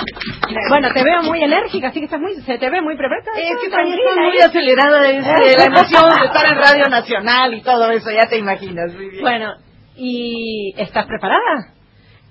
[0.69, 3.33] Bueno, te veo muy enérgica, así que estás muy, se te ve muy preparada.
[3.37, 4.45] Es que tranquila, estoy muy ¿eh?
[4.45, 8.39] acelerada de, de la emoción de estar en Radio Nacional y todo eso, ya te
[8.39, 8.93] imaginas.
[8.95, 9.23] muy bien.
[9.23, 9.55] Bueno,
[9.97, 11.75] ¿y estás preparada?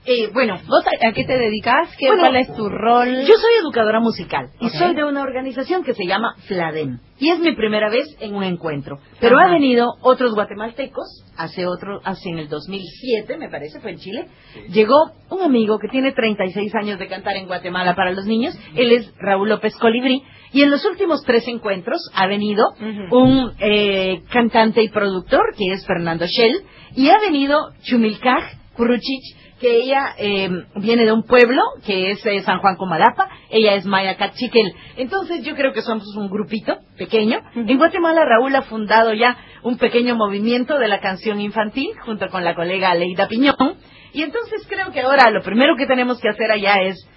[0.06, 1.96] Eh, bueno, ¿Vos a, a qué te dedicas?
[1.98, 3.22] ¿Qué, Bueno, ¿Cuál es tu rol?
[3.22, 7.00] Yo soy educadora musical y soy de una organización que se llama FLADEN.
[7.20, 9.00] Y es mi primera vez en un encuentro.
[9.22, 9.48] Pero Ajá.
[9.48, 14.28] ha venido otros guatemaltecos, hace otro, hace en el 2007, me parece, fue en Chile.
[14.70, 14.96] Llegó
[15.30, 18.58] un amigo que tiene 36 años de cantar en Guatemala para los niños.
[18.76, 20.22] Él es Raúl López Colibrí.
[20.52, 22.66] Y en los últimos tres encuentros ha venido
[23.12, 26.62] un eh, cantante y productor que es Fernando Shell.
[26.96, 28.44] Y ha venido Chumilcaj
[28.76, 33.76] Curruchich, que ella eh, viene de un pueblo que es eh, San Juan Comalapa, ella
[33.76, 34.74] es Maya Cachiquel.
[34.98, 37.40] Entonces yo creo que somos un grupito pequeño.
[37.56, 42.44] En Guatemala Raúl ha fundado ya un pequeño movimiento de la canción infantil junto con
[42.44, 43.78] la colega Leida Piñón.
[44.12, 47.08] Y entonces creo que ahora lo primero que tenemos que hacer allá es,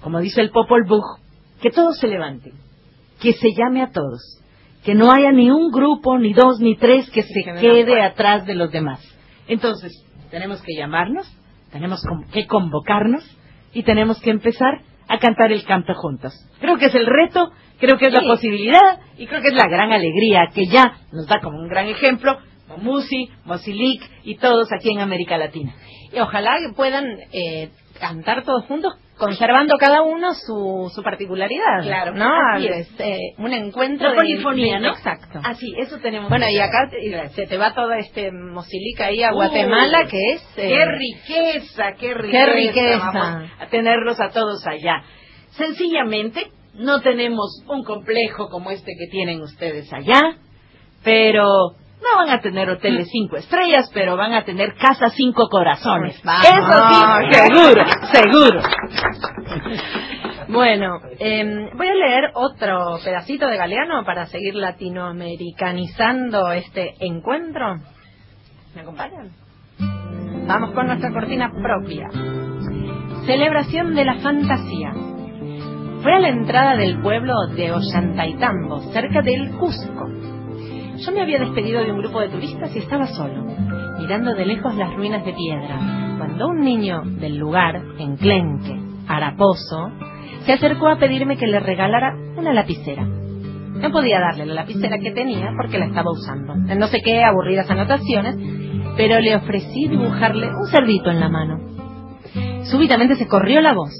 [0.00, 1.20] como dice el Popol Vuh,
[1.62, 2.54] que todos se levanten,
[3.20, 4.42] que se llame a todos,
[4.84, 8.56] que no haya ni un grupo, ni dos, ni tres que se quede atrás de
[8.56, 9.00] los demás.
[9.46, 9.92] Entonces,
[10.32, 11.32] tenemos que llamarnos,
[11.70, 12.00] tenemos
[12.32, 13.24] que convocarnos
[13.72, 16.32] y tenemos que empezar a cantar el canto juntos.
[16.60, 19.68] Creo que es el reto, creo que es la posibilidad y creo que es la
[19.68, 24.90] gran alegría que ya nos da como un gran ejemplo Momusi, Mosilic y todos aquí
[24.90, 25.74] en América Latina.
[26.12, 31.82] Y ojalá que puedan eh, cantar todos juntos, conservando cada uno su, su particularidad.
[31.82, 32.30] Claro, ¿no?
[32.54, 32.88] así es.
[32.98, 34.92] Eh, un encuentro La polifonía, de- ¿no?
[34.92, 35.40] Exacto.
[35.42, 36.28] Así, eso tenemos.
[36.28, 40.42] Bueno, y acá te- se te va todo este mosilica ahí a Guatemala, que es...
[40.56, 42.46] eh, ¡Qué riqueza, qué riqueza!
[42.52, 43.10] riqueza.
[43.12, 45.02] Vamos a tenerlos a todos allá.
[45.50, 50.20] Sencillamente, no tenemos un complejo como este que tienen ustedes allá,
[51.02, 51.46] pero
[52.10, 56.20] no van a tener hoteles cinco estrellas, pero van a tener casa cinco corazones.
[56.22, 56.46] Vamos.
[56.46, 56.96] Eso sí,
[57.32, 58.60] seguro, seguro.
[60.48, 67.80] Bueno, eh, voy a leer otro pedacito de Galeano para seguir latinoamericanizando este encuentro.
[68.74, 69.32] ¿Me acompañan?
[70.46, 72.08] Vamos con nuestra cortina propia.
[73.26, 74.92] Celebración de la fantasía.
[76.02, 80.06] Fue a la entrada del pueblo de Ollantaytambo, cerca del Cusco.
[80.98, 83.44] Yo me había despedido de un grupo de turistas y estaba solo,
[83.98, 89.90] mirando de lejos las ruinas de piedra, cuando un niño del lugar, enclenque, haraposo,
[90.46, 93.04] se acercó a pedirme que le regalara una lapicera.
[93.04, 96.54] No podía darle la lapicera que tenía porque la estaba usando.
[96.54, 98.36] En no sé qué aburridas anotaciones,
[98.96, 101.60] pero le ofrecí dibujarle un cerdito en la mano.
[102.64, 103.92] Súbitamente se corrió la voz.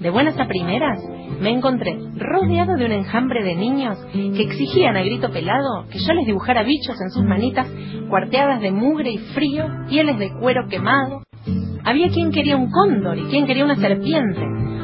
[0.00, 1.02] De buenas a primeras,
[1.40, 6.12] me encontré rodeado de un enjambre de niños que exigían a grito pelado que yo
[6.14, 7.68] les dibujara bichos en sus manitas,
[8.08, 11.22] cuarteadas de mugre y frío, pieles de cuero quemado.
[11.84, 14.42] Había quien quería un cóndor y quien quería una serpiente.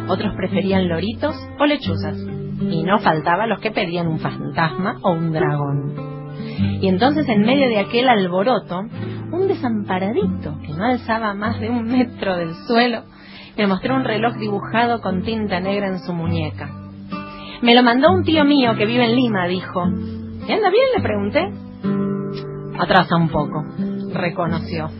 [0.09, 2.16] Otros preferían loritos o lechuzas.
[2.61, 6.12] Y no faltaba los que pedían un fantasma o un dragón.
[6.80, 8.80] Y entonces en medio de aquel alboroto,
[9.32, 13.03] un desamparadito que no alzaba más de un metro del suelo,
[13.62, 16.68] me mostró un reloj dibujado con tinta negra en su muñeca.
[17.60, 19.86] Me lo mandó un tío mío que vive en Lima, dijo.
[19.86, 20.86] ¿Y anda bien?
[20.96, 21.48] Le pregunté.
[22.76, 23.62] Atrasa un poco,
[24.14, 24.90] reconoció.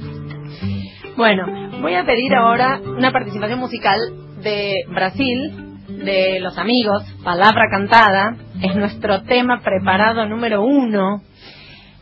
[1.16, 1.44] Bueno,
[1.80, 3.98] voy a pedir ahora una participación musical
[4.44, 11.20] de Brasil, de los amigos, Palabra Cantada, es nuestro tema preparado número uno,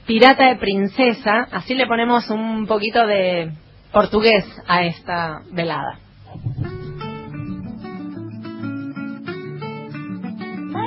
[0.07, 3.51] Pirata de Princesa, así le ponemos un poquito de
[3.93, 6.10] portugués a esta velada.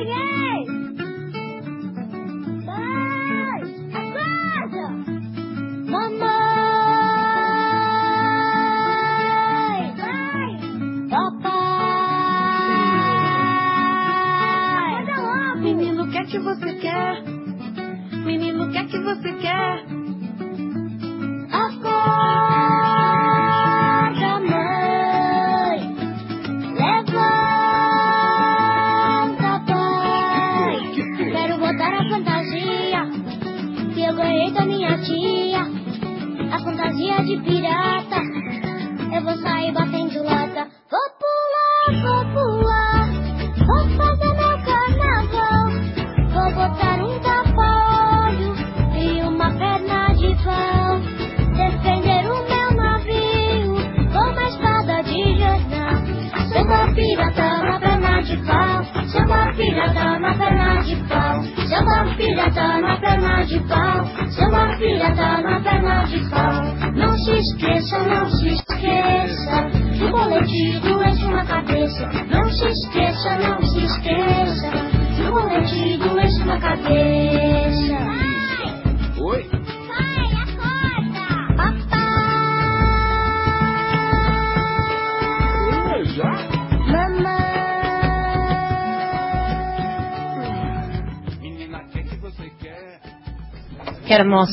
[0.03, 0.32] Friday.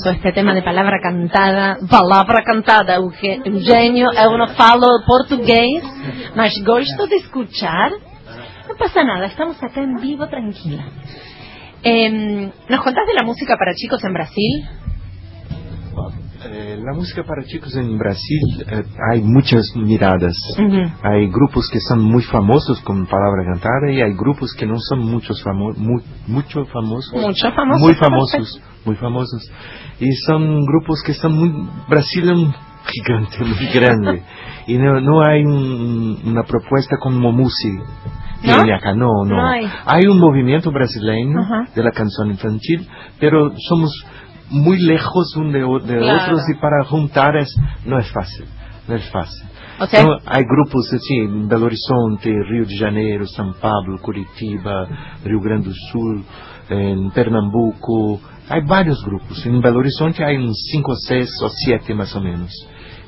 [0.00, 1.78] Hermoso este tema de palabra cantada.
[1.88, 4.08] Palavra cantada, Euge- Eugênio.
[4.12, 5.82] Eu não falo português,
[6.34, 7.90] mas gosto de escuchar.
[8.68, 10.84] No pasa nada, estamos acá en vivo, tranquila.
[11.82, 14.68] Em, ¿Nos contás de la música para chicos en Brasil?
[16.70, 18.40] Eh, la música para chicos en Brasil
[18.70, 20.34] eh, hay muchas miradas.
[21.02, 25.00] Hay grupos que son muy famosos con palabra cantada y hay grupos que no son
[25.00, 27.12] muchos famo mu- mucho famosos.
[27.14, 29.50] Mucho famosos, Muy famosos, muy famosos.
[30.00, 31.50] Y son grupos que son muy...
[31.88, 32.54] Brasil es un
[32.86, 34.22] gigante, muy grande.
[34.66, 37.82] y no, no hay un- una propuesta como música.
[38.42, 38.74] ¿No?
[38.74, 39.36] Acá, no, no.
[39.36, 40.06] No hay.
[40.06, 41.40] un movimiento brasileño
[41.74, 43.92] de la canción infantil, pero somos
[44.50, 46.24] muy lejos un de, o- de Claro.
[46.24, 47.54] otros y para juntar es,
[47.86, 48.46] no es fácil,
[48.88, 49.44] no es fácil.
[49.78, 54.86] O sea- No, hay grupos así en Belo Horizonte, Rio de Janeiro, São Paulo, Curitiba,
[55.24, 56.24] Rio Grande do Sul,
[56.68, 59.44] en Pernambuco, hay varios grupos.
[59.46, 62.50] En Belo Horizonte hay uns cinco, seis o siete más o menos.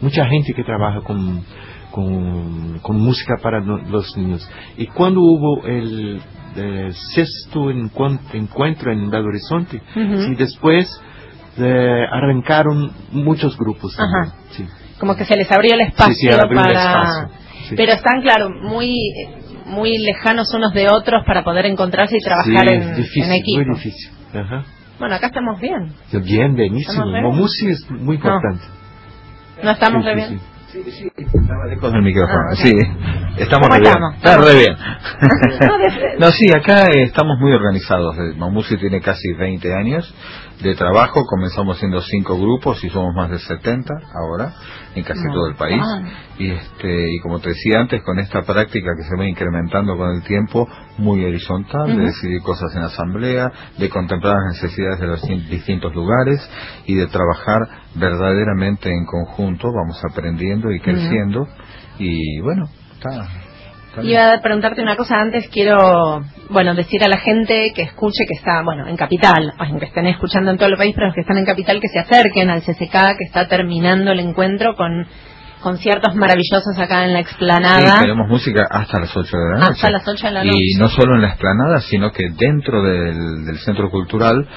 [0.00, 1.42] Mucha gente que trabaja con,
[1.90, 4.48] con, con música para no- los niños.
[4.76, 6.20] Y cuando hubo el
[6.56, 10.22] eh, sexto encuent- encuentro en Belo Horizonte, Ujú.
[10.22, 10.88] sí, después
[11.58, 13.96] eh, arrancaron muchos grupos.
[13.96, 14.34] también, Ajá.
[14.52, 14.66] sí.
[14.98, 16.72] Como que se les abrió el espacio Sí, sí, abrió el para...
[16.82, 17.28] espacio,
[17.68, 17.74] sí.
[17.76, 18.96] Pero están, claro, muy
[19.66, 23.64] muy lejanos unos de otros para poder encontrarse y trabajar Sí, en, difícil, en equipo.
[23.64, 24.10] muy difícil.
[24.34, 24.64] Ajá.
[24.98, 25.92] Bueno, acá estamos bien.
[26.24, 27.04] Bien, bienísimo.
[27.06, 28.64] ¿Estamos música es muy importante.
[29.62, 30.40] ¿No estamos Sí, re sí, bien?
[30.90, 31.08] sí.
[31.16, 32.72] Estaba lejos del micrófono, Ah, sí.
[33.38, 33.92] Estamos ¿Cómo re bien.
[33.92, 34.14] estamos?
[34.16, 34.76] Está re bien.
[35.68, 38.16] No, de- no, sí, acá eh, estamos muy organizados.
[38.36, 40.14] Mamusi tiene casi 20 años
[40.62, 41.24] de trabajo.
[41.26, 44.52] Comenzamos siendo cinco grupos y somos más de 70 ahora
[44.94, 45.34] en casi No.
[45.34, 45.82] todo el país.
[45.82, 46.02] Ah.
[46.38, 50.10] Y, este, y como te decía antes, con esta práctica que se va incrementando con
[50.16, 55.22] el tiempo, muy horizontal, de decidir cosas en asamblea, de contemplar las necesidades de los
[55.22, 56.40] di- distintos lugares
[56.86, 57.60] y de trabajar
[57.94, 61.46] verdaderamente en conjunto, vamos aprendiendo y creciendo.
[61.98, 63.28] Y bueno, está.
[64.02, 68.38] Iba a preguntarte una cosa antes, quiero, bueno, decir a la gente que escuche que
[68.38, 71.36] está, bueno, en Capital, que estén escuchando en todo el país, pero los que están
[71.36, 75.06] en Capital que se acerquen al CCK, que está terminando el encuentro con
[75.62, 77.98] conciertos maravillosos acá en la explanada.
[77.98, 79.72] Sí, tenemos música hasta las 8 de la noche.
[79.72, 80.58] Hasta las 8 de la noche.
[80.58, 84.48] Y no solo en la explanada, sino que dentro del, del centro cultural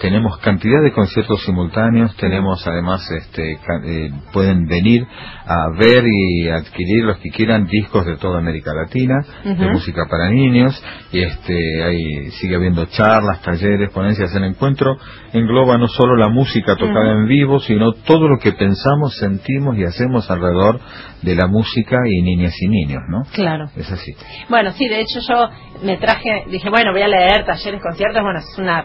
[0.00, 5.06] tenemos cantidad de conciertos simultáneos, tenemos además, este, eh, pueden venir
[5.46, 9.14] a ver y adquirir los que quieran discos de toda América Latina,
[9.44, 10.82] de música para niños,
[11.12, 14.34] y este, ahí sigue habiendo charlas, talleres, ponencias.
[14.34, 14.96] El encuentro
[15.32, 19.84] engloba no solo la música tocada en vivo, sino todo lo que pensamos, sentimos y
[19.84, 20.80] hacemos alrededor
[21.22, 23.22] de la música y niñas y niños, ¿no?
[23.32, 23.66] Claro.
[23.76, 24.12] Es así.
[24.48, 25.48] Bueno, sí, de hecho yo
[25.82, 28.84] me traje, dije, bueno, voy a leer talleres, conciertos, bueno, es una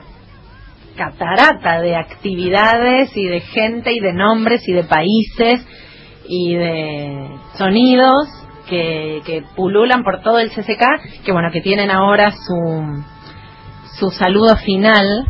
[1.00, 5.66] catarata de actividades y de gente y de nombres y de países
[6.28, 8.28] y de sonidos
[8.68, 13.02] que, que pululan por todo el CCK, que bueno, que tienen ahora su,
[13.98, 15.26] su saludo final,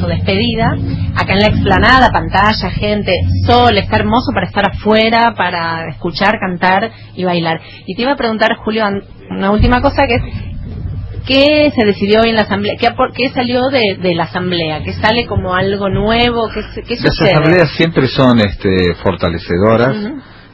[0.00, 0.76] su despedida,
[1.14, 3.12] acá en la explanada, pantalla, gente,
[3.46, 7.60] sol, está hermoso para estar afuera, para escuchar, cantar y bailar.
[7.86, 8.84] Y te iba a preguntar, Julio,
[9.30, 10.51] una última cosa que es,
[11.26, 12.74] ¿qué se decidió hoy en la asamblea?
[12.78, 14.82] ¿Qué, salió de, de la asamblea?
[14.82, 16.48] ¿Qué sale como algo nuevo?
[16.52, 19.96] ¿Qué, qué Las asambleas siempre son este, fortalecedoras.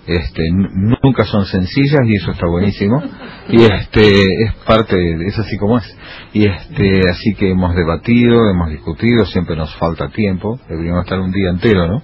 [0.07, 3.03] Este, nunca son sencillas y eso está buenísimo
[3.51, 5.85] y este es parte de- es así como es
[6.33, 11.31] y este así que hemos debatido hemos discutido siempre nos falta tiempo deberíamos estar un
[11.31, 12.03] día entero no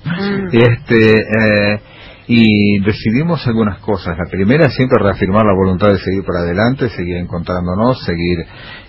[0.52, 1.80] este eh,
[2.26, 7.16] y decidimos algunas cosas la primera siempre reafirmar la voluntad de seguir para adelante seguir
[7.18, 8.38] encontrándonos seguir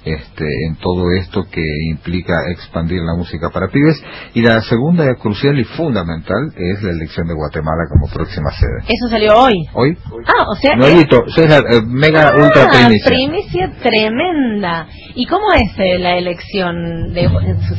[0.06, 4.02] este en todo esto que implica expandir la música para pibes
[4.36, 9.10] y la segunda crucial y fundamental es la elección de Guatemala como próxima sede Eso
[9.10, 9.56] salió hoy.
[9.74, 13.10] hoy Ah, o sea, Nuevito, es la eh, mega ultra Ah, primicia.
[13.10, 14.88] primicia tremenda.
[15.16, 17.14] ¿Y cómo es eh, la elección?
[17.14, 17.28] De,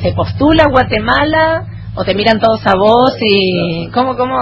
[0.03, 4.37] ¿Se postula Guatemala o te miran todos a vos y cómo cómo?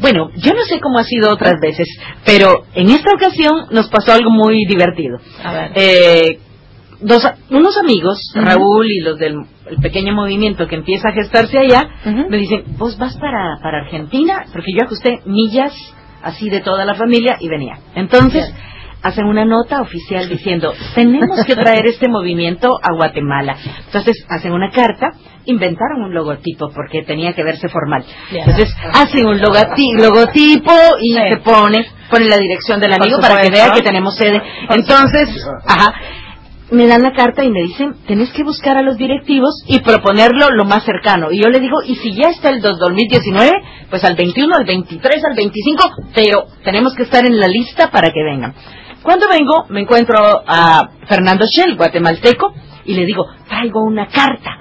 [0.00, 1.88] Bueno, yo no sé cómo ha sido otras veces,
[2.24, 5.18] pero en esta ocasión nos pasó algo muy divertido.
[5.42, 5.72] A ver.
[5.74, 6.38] Eh,
[7.00, 9.36] dos, unos amigos, Raúl y los del
[9.66, 11.88] el pequeño movimiento que empieza a gestarse allá,
[12.28, 15.72] me dicen, vos vas para, para Argentina, porque yo ajusté millas
[16.22, 17.78] así de toda la familia y venía.
[17.94, 18.52] Entonces,
[19.02, 23.56] hacen una nota oficial diciendo, tenemos que traer este movimiento a Guatemala.
[23.86, 25.10] Entonces, hacen una carta,
[25.46, 28.04] inventaron un logotipo porque tenía que verse formal.
[28.30, 31.18] Entonces, hacen un logati- logotipo y Sí.
[31.28, 34.40] se pone, pone la dirección del amigo para que vea que tenemos sede.
[34.70, 35.28] Entonces,
[35.66, 35.94] ajá,
[36.70, 40.50] me dan la carta y me dicen, tenés que buscar a los directivos y proponerlo
[40.50, 41.30] lo más cercano.
[41.30, 43.52] Y yo le digo, y si ya está el dos- 2019,
[43.90, 48.10] pues al 21, al 23, al 25, pero tenemos que estar en la lista para
[48.10, 48.54] que vengan.
[49.02, 50.16] Cuando vengo, me encuentro
[50.46, 52.54] a Fernando Shell, guatemalteco,
[52.84, 54.58] y le digo, traigo una carta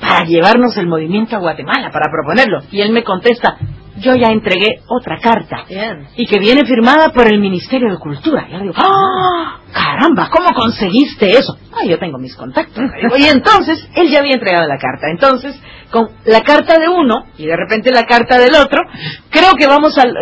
[0.00, 2.60] para llevarnos el movimiento a Guatemala, para proponerlo.
[2.70, 3.56] Y él me contesta,
[4.00, 6.06] yo ya entregué otra carta Bien.
[6.16, 8.46] y que viene firmada por el Ministerio de Cultura.
[8.48, 9.60] Y yo digo, ¡ah!
[9.72, 10.30] ¡Caramba!
[10.30, 11.58] ¿Cómo conseguiste eso?
[11.72, 12.84] Ah, yo tengo mis contactos.
[13.18, 15.08] Y entonces, él ya había entregado la carta.
[15.10, 15.60] Entonces,
[15.90, 18.82] con la carta de uno y de repente la carta del otro,
[19.30, 20.14] creo que vamos al...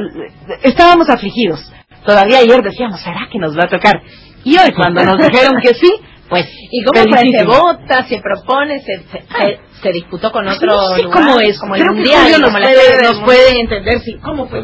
[0.62, 1.72] Estábamos afligidos.
[2.04, 4.00] Todavía ayer decíamos, ¿será que nos va a tocar?
[4.44, 5.92] Y hoy, cuando nos dijeron que sí,
[6.28, 6.46] pues...
[6.70, 7.30] ¿Y cómo fue?
[7.30, 11.18] ¿Se vota, se propone, se, se, se- se disputó con otro No sé lugar?
[11.22, 11.58] cómo es.
[11.58, 14.14] Como el Creo que mundial, Julio nos como la puede- nos puede entender si...
[14.18, 14.62] ¿Cómo fue?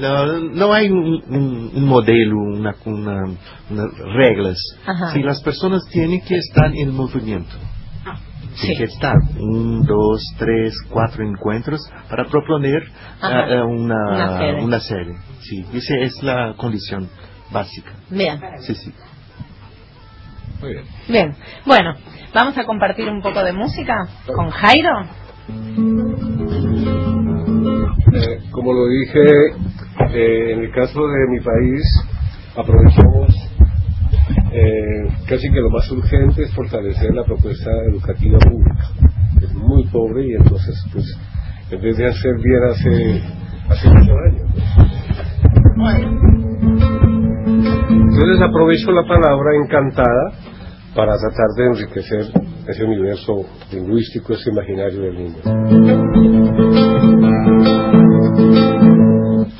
[0.00, 3.24] No, no hay un, un- un modelo, una, una-
[3.70, 4.56] una- reglas.
[5.12, 7.54] Si las personas tienen que estar en movimiento.
[8.60, 12.82] Tienen que estar un, dos, tres, cuatro encuentros para proponer
[13.20, 14.62] ah, ah, una, Una sede.
[14.64, 15.14] una serie.
[15.40, 17.08] Sí, esa es la condición
[17.50, 17.92] básica.
[18.08, 18.40] Bien.
[18.60, 18.92] Sí, sí.
[20.60, 20.84] Muy bien.
[21.08, 21.34] Bien,
[21.66, 21.94] bueno,
[22.34, 25.06] vamos a compartir un poco de música con Jairo.
[28.12, 29.20] Eh, como lo dije,
[30.14, 31.82] eh, en el caso de mi país,
[32.56, 33.34] aprovechamos
[34.52, 38.88] eh, casi que lo más urgente es fortalecer la propuesta educativa pública.
[39.42, 41.04] Es muy pobre y entonces, pues,
[41.70, 43.22] en vez de hacer bien hace,
[43.68, 44.50] hace muchos años.
[45.76, 47.25] ¿no?
[48.18, 50.32] Entonces aprovecho la palabra encantada
[50.94, 52.24] para tratar de enriquecer
[52.66, 55.36] ese universo lingüístico, ese imaginario del niño.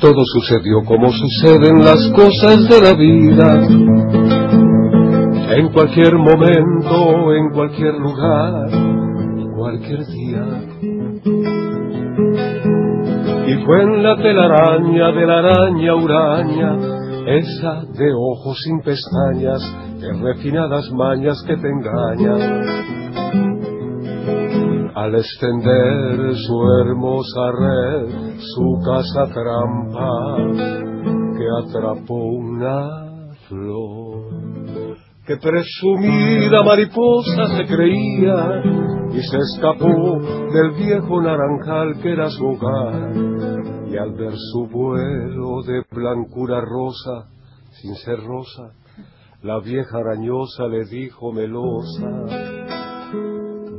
[0.01, 3.67] Todo sucedió como suceden las cosas de la vida,
[5.55, 8.71] en cualquier momento, en cualquier lugar,
[9.55, 10.43] cualquier día.
[13.45, 16.96] Y fue en la telaraña de la araña uraña,
[17.27, 19.61] esa de ojos sin pestañas,
[19.99, 22.41] de refinadas mañas que te engañan.
[24.95, 30.37] Al extender su hermosa red, su casa trampa,
[31.37, 34.97] que atrapó una flor.
[35.25, 38.61] Que presumida mariposa se creía
[39.11, 40.19] y se escapó
[40.53, 43.76] del viejo naranjal que era su hogar.
[43.89, 47.29] Y al ver su vuelo de blancura rosa,
[47.81, 48.73] sin ser rosa,
[49.41, 52.09] la vieja arañosa le dijo melosa,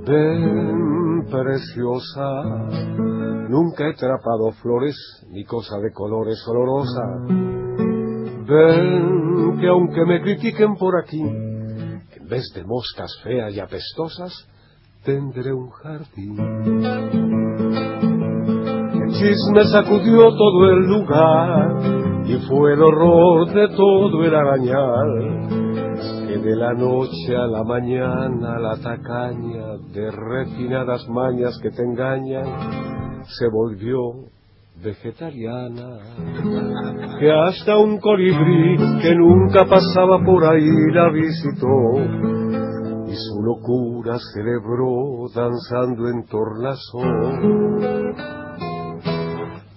[0.06, 2.42] ven preciosa,
[3.48, 4.96] nunca he trapado flores
[5.30, 7.02] ni cosa de colores olorosa.
[8.46, 14.32] Ven que aunque me critiquen por aquí, en vez de moscas feas y apestosas,
[15.04, 16.36] tendré un jardín.
[19.18, 21.76] Chisme sacudió todo el lugar
[22.24, 25.48] y fue el horror de todo el arañal
[26.28, 33.24] que de la noche a la mañana la tacaña de refinadas mañas que te engañan
[33.24, 34.28] se volvió
[34.80, 35.98] vegetariana,
[37.18, 41.66] que hasta un colibrí que nunca pasaba por ahí la visitó
[43.08, 48.37] y su locura celebró danzando en tornasol.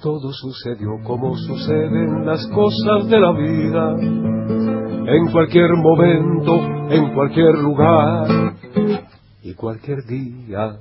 [0.02, 6.56] Todo sucedió como suceden las cosas de la vida, en cualquier momento,
[6.90, 8.56] en cualquier lugar
[9.44, 10.78] y cualquier día.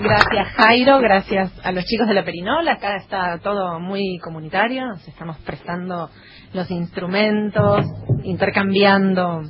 [0.00, 5.08] Gracias Jairo, gracias a los chicos de la Perinola, acá está todo muy comunitario, nos
[5.08, 6.10] estamos prestando
[6.52, 7.84] los instrumentos,
[8.22, 9.42] intercambiando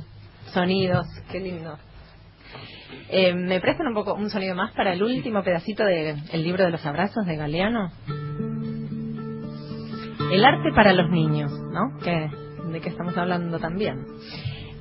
[0.51, 1.77] sonidos, qué lindo.
[3.09, 6.71] Eh, ¿Me prestan un poco un sonido más para el último pedacito del libro de
[6.71, 7.91] los abrazos de Galeano?
[10.31, 11.97] El arte para los niños, ¿no?
[12.03, 12.29] Que,
[12.71, 13.95] ¿De qué estamos hablando también?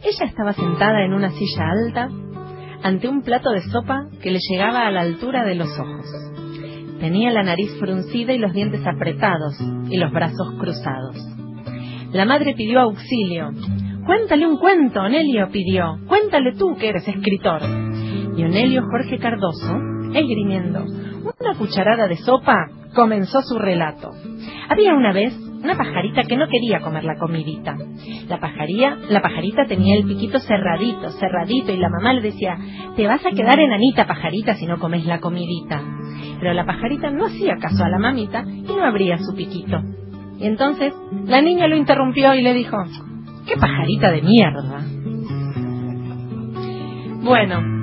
[0.02, 2.08] Ella estaba sentada en una silla alta
[2.82, 6.06] ante un plato de sopa que le llegaba a la altura de los ojos.
[6.98, 9.54] Tenía la nariz fruncida y los dientes apretados
[9.88, 11.16] y los brazos cruzados.
[12.12, 13.50] La madre pidió auxilio.
[14.04, 15.98] Cuéntale un cuento, Onelio pidió.
[16.06, 17.85] Cuéntale tú que eres escritor.
[18.36, 19.76] Y Onelio Jorge Cardoso,
[20.12, 24.12] esgrimiendo una cucharada de sopa, comenzó su relato.
[24.68, 27.76] Había una vez una pajarita que no quería comer la comidita.
[28.28, 32.58] La pajaría, la pajarita tenía el piquito cerradito, cerradito, y la mamá le decía,
[32.94, 35.82] te vas a quedar enanita pajarita si no comes la comidita.
[36.38, 39.80] Pero la pajarita no hacía caso a la mamita y no abría su piquito.
[40.38, 40.92] Y entonces
[41.24, 42.76] la niña lo interrumpió y le dijo,
[43.46, 44.84] ¡qué pajarita de mierda!
[47.22, 47.75] Bueno,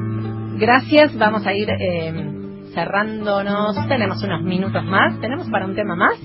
[0.57, 6.17] gracias, vamos a ir eh, cerrándonos, tenemos unos minutos más, ¿tenemos para un tema más?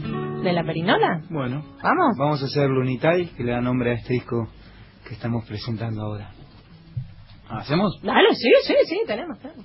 [0.42, 1.22] de la perinola?
[1.30, 2.16] Bueno, vamos.
[2.16, 4.48] Vamos a hacer Lunitai, que le da nombre a este disco
[5.06, 6.30] que estamos presentando ahora.
[7.48, 8.00] ¿Hacemos?
[8.02, 9.38] Dale, sí, sí, sí, tenemos.
[9.38, 9.64] tenemos.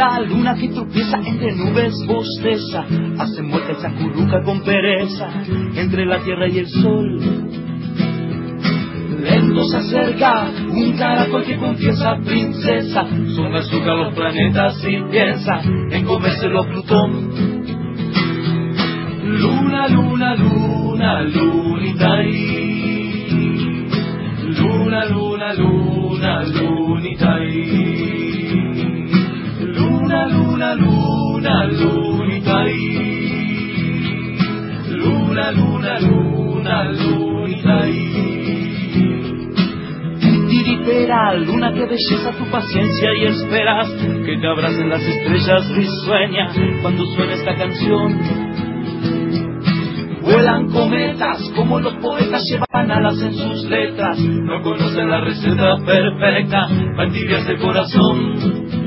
[0.00, 2.84] Traviesa, luna que tropieza entre nubes bosteza,
[3.18, 5.28] hace mueca esa curruca con pereza,
[5.74, 7.20] entre la tierra y el sol.
[9.20, 16.04] Lento se acerca un caracol que confiesa princesa, son azúcar los planetas y piensa en
[16.06, 17.30] comérselo a Plutón.
[19.22, 23.86] Luna, luna, luna, lunita ahí.
[24.58, 26.69] Luna, luna, luna, lunita
[30.60, 32.64] luna, luna, lunita.
[34.90, 38.12] Luna, luna, luna, lunita ahí.
[40.48, 43.88] Tiritera, luna, qué belleza tu paciencia y esperas
[44.26, 46.52] que te abracen las estrellas risueña
[46.82, 48.20] cuando suena esta canción.
[50.22, 54.18] Vuelan cometas como los poetas llevan alas en sus letras.
[54.18, 58.79] No conocen la receta perfecta para el corazón.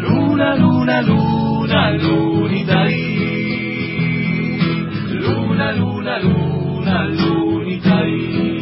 [0.00, 4.58] Luna, luna, luna, lunita ahí.
[5.10, 8.60] Luna, luna, luna, lunita ahí.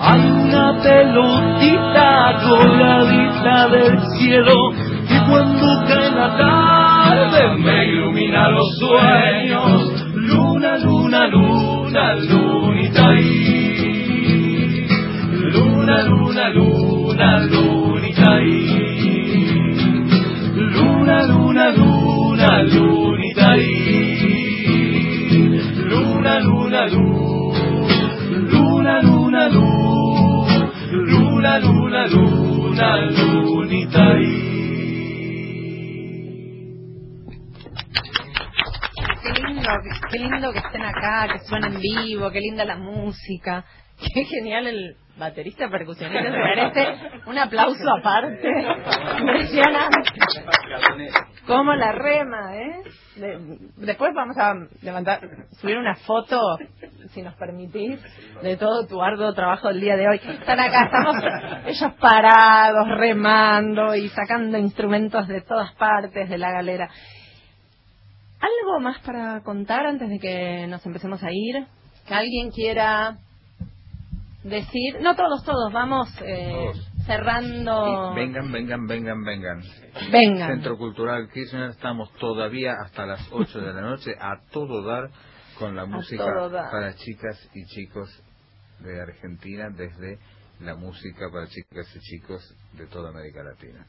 [0.00, 4.54] Hay una pelotita coladita del cielo
[5.08, 9.77] que cuando cae la tarde me ilumina los sueños.
[12.14, 13.18] Luna, luna, luna.
[15.50, 18.66] Luna, luna, luna, lunita ahí.
[20.54, 23.74] Luna, luna, luna, lunita ahí.
[25.90, 27.58] Luna, luna, luna,
[28.52, 32.08] luna, luna, luna, luna, luna,
[33.10, 34.08] luna,
[39.76, 43.64] lindo, qué lindo que estén acá, que suena en vivo, qué linda la música.
[44.14, 46.86] Qué genial el baterista percusionista, merece
[47.26, 48.48] un aplauso aparte.
[49.18, 50.10] Impresionante.
[51.48, 52.82] Cómo la rema, ¿eh?
[53.16, 53.38] De-
[53.78, 55.20] después vamos a levantar,
[55.60, 56.38] subir una foto,
[57.10, 57.98] si nos permitís,
[58.40, 60.20] de todo tu arduo trabajo del día de hoy.
[60.22, 61.16] Están acá, estamos
[61.66, 66.88] ellos parados, remando y sacando instrumentos de todas partes de la galera.
[68.40, 71.66] ¿Algo más para contar antes de que nos empecemos a ir?
[72.06, 73.18] Que alguien quiera
[74.44, 75.00] decir.
[75.00, 76.72] No todos, todos, vamos eh,
[77.06, 78.14] cerrando.
[78.14, 79.62] Vengan, vengan, vengan, vengan.
[80.12, 80.50] Vengan.
[80.50, 85.10] Centro Cultural Kirchner, estamos todavía hasta las 8 de la noche a todo dar
[85.58, 86.24] con la música
[86.70, 88.08] para chicas y chicos
[88.80, 90.18] de Argentina, desde
[90.60, 93.86] la música para chicas y chicos de toda América Latina.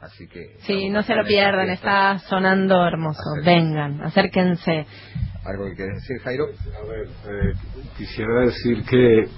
[0.00, 0.56] Así que.
[0.66, 3.20] Sí, no se lo pierdan, está sonando hermoso.
[3.44, 4.86] Vengan, acérquense.
[5.44, 6.44] ¿Algo que quieres decir, Jairo?
[6.82, 7.52] A ver, eh,
[7.96, 9.28] quisiera decir que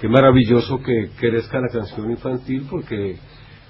[0.00, 3.16] qué maravilloso que crezca la canción infantil porque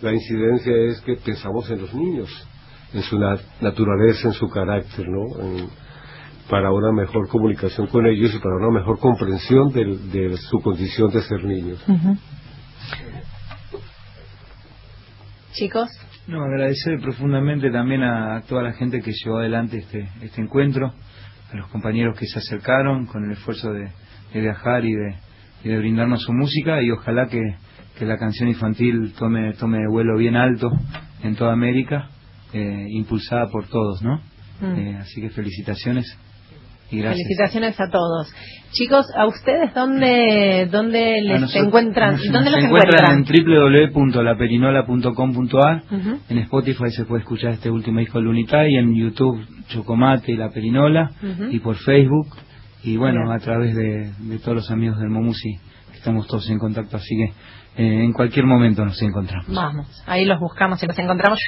[0.02, 2.28] la incidencia es que pensamos en los niños,
[2.92, 5.40] en su na- naturaleza, en su carácter, ¿no?
[5.42, 5.68] En-
[6.50, 11.10] para una mejor comunicación con ellos y para una mejor comprensión del- de su condición
[11.10, 11.78] de ser niños.
[15.52, 15.88] Chicos.
[16.29, 20.93] No, agradecer profundamente también a toda la gente que llevó adelante este, este encuentro,
[21.51, 23.89] a los compañeros que se acercaron con el esfuerzo de,
[24.35, 25.14] de viajar y de,
[25.64, 27.41] y de brindarnos su música y ojalá que,
[27.99, 30.70] que la canción infantil tome, tome vuelo bien alto
[31.22, 32.11] en toda América,
[32.53, 34.20] eh, impulsada por todos, ¿no?
[34.61, 34.79] Mm.
[34.79, 36.14] Eh, así que felicitaciones
[36.91, 37.01] y.
[37.03, 38.32] Felicitaciones a todos.
[38.72, 42.12] Chicos, ¿a ustedes dónde, dónde les nosotros- encuentran?
[42.16, 43.45] nos- ¿Dónde se los encuentran encuentran?
[43.45, 45.82] en www.laperinola.com.ar.
[46.28, 50.51] En Spotify se puede escuchar este último disco Lunita y en YouTube Chocomate y La
[50.51, 51.11] Perinola
[51.51, 52.28] y por Facebook
[52.84, 53.32] y bueno, Bien.
[53.32, 55.59] a través de, de todos los amigos del Momusi
[55.95, 57.32] estamos todos en contacto, así que
[57.82, 59.47] eh, en cualquier momento nos encontramos.
[59.55, 61.39] Vamos, ahí los buscamos y los encontramos.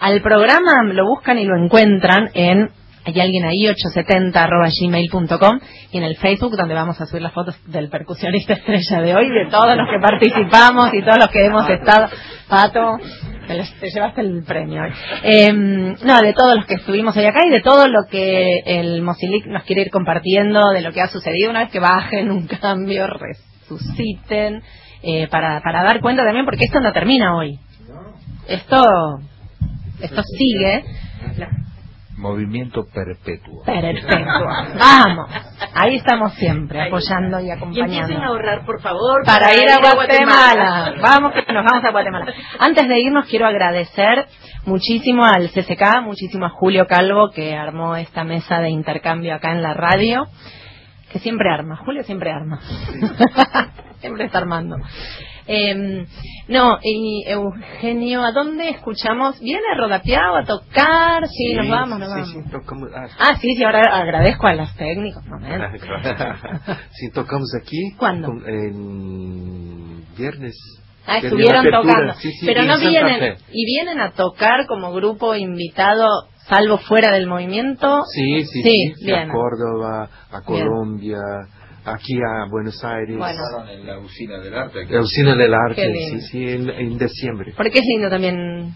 [0.00, 2.68] Al programa lo buscan y lo encuentran en
[3.06, 5.60] hay alguien ahí 870 arroba gmail.com
[5.92, 9.28] y en el Facebook donde vamos a subir las fotos del percusionista estrella de hoy,
[9.28, 12.08] de todos los que participamos y todos los que hemos estado.
[12.48, 12.98] Pato,
[13.46, 14.82] te, llevaste el premio.
[15.22, 19.02] Eh, no, de todos los que estuvimos hoy acá y de todo lo que el
[19.02, 22.48] Mosilic nos quiere ir compartiendo, de lo que ha sucedido una vez que bajen un
[22.48, 24.62] cambio, resuciten,
[25.02, 27.60] eh, para, para dar cuenta también, porque esto no termina hoy.
[28.48, 28.82] Esto,
[30.00, 30.84] esto sigue.
[32.16, 33.62] Movimiento perpetuo.
[33.64, 34.46] Perfecto.
[34.78, 35.30] Vamos.
[35.74, 37.92] Ahí estamos siempre, apoyando y Y acompañando.
[37.94, 40.94] empiecen a ahorrar, por favor, para ir a Guatemala.
[41.02, 42.32] Vamos que nos vamos a Guatemala.
[42.58, 44.26] Antes de irnos quiero agradecer
[44.64, 49.62] muchísimo al CCK, muchísimo a Julio Calvo que armó esta mesa de intercambio acá en
[49.62, 50.26] la radio,
[51.12, 52.60] que siempre arma, Julio siempre arma.
[54.00, 54.76] siempre está armando.
[55.48, 56.06] Eh,
[56.48, 59.38] no, y Eugenio, ¿a dónde escuchamos?
[59.40, 61.28] ¿Viene Rodapiao a tocar?
[61.28, 62.28] Sí, nos vamos, nos vamos.
[62.30, 65.24] Sí, tocamos, ah, Ah, sí, sí, ahora agradezco a los técnicos.
[65.26, 65.66] momento.
[66.90, 67.92] sí, tocamos aquí.
[67.96, 68.28] ¿Cuándo?
[68.28, 70.56] con- en viernes.
[71.06, 72.14] Ah, estuvieron tocando.
[72.14, 76.08] Sí, sí, Pero no vienen, y vienen a tocar como grupo invitado,
[76.48, 78.00] salvo fuera del movimiento.
[78.12, 78.62] Sí, sí,
[78.96, 79.12] sí.
[79.12, 80.66] a Córdoba, a Bien.
[81.86, 83.16] Aquí a Buenos Aires.
[83.16, 83.38] Bueno.
[83.70, 84.86] en la usina del arte.
[84.90, 87.54] La usina del arte, sí, sí, en, en diciembre.
[87.56, 88.74] Porque es lindo también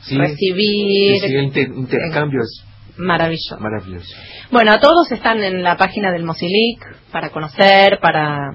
[0.00, 1.20] Sí, recibir.
[1.20, 2.64] sí, inter- intercambio es
[2.96, 3.58] Maravilloso.
[3.58, 4.14] maravilloso.
[4.50, 8.50] Bueno, todos están en la página del Mosilic para conocer, para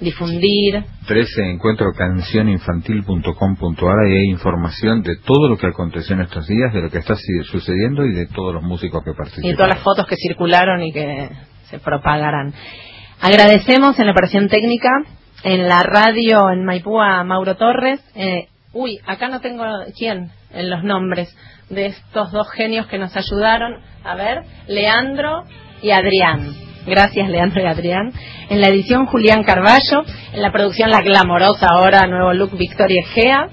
[0.00, 0.82] difundir.
[1.06, 6.82] 13 encuentro cancioninfantil.com.ar y hay información de todo lo que aconteció en estos días, de
[6.82, 7.16] lo que está
[7.50, 9.56] sucediendo y de todos los músicos que y participan.
[9.56, 11.28] todas las fotos que circularon y que
[11.70, 12.52] se propagarán.
[13.24, 14.90] Agradecemos en la operación técnica,
[15.44, 17.98] en la radio en Maipú a Mauro Torres.
[18.14, 19.64] Eh, uy, acá no tengo
[19.96, 21.34] quién en los nombres
[21.70, 23.78] de estos dos genios que nos ayudaron.
[24.04, 25.44] A ver, Leandro
[25.80, 26.54] y Adrián.
[26.86, 28.12] Gracias, Leandro y Adrián.
[28.50, 30.04] En la edición, Julián Carballo.
[30.34, 33.48] En la producción, la glamorosa ahora, nuevo look, Victoria Egea.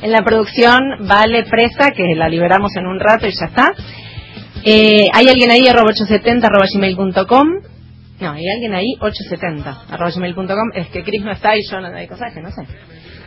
[0.00, 3.74] En la producción, Vale Presa, que la liberamos en un rato y ya está.
[4.64, 5.68] Eh, ¿Hay alguien ahí?
[5.68, 7.48] arroba 870 arroba gmail.com.
[8.20, 10.70] No, hay alguien ahí, 870 arroba gmail.com.
[10.74, 12.66] Es que Chris no está y yo no hay cosas que no sé.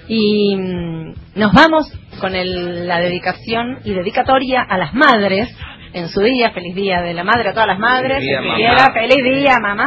[0.08, 5.50] Y mm, nos vamos con el- la dedicación y dedicatoria a las madres
[5.94, 6.52] en su día.
[6.52, 8.18] Feliz día de la madre a todas las madres.
[8.18, 8.56] Feliz día, que mamá.
[8.58, 9.86] quiera, feliz día, mamá.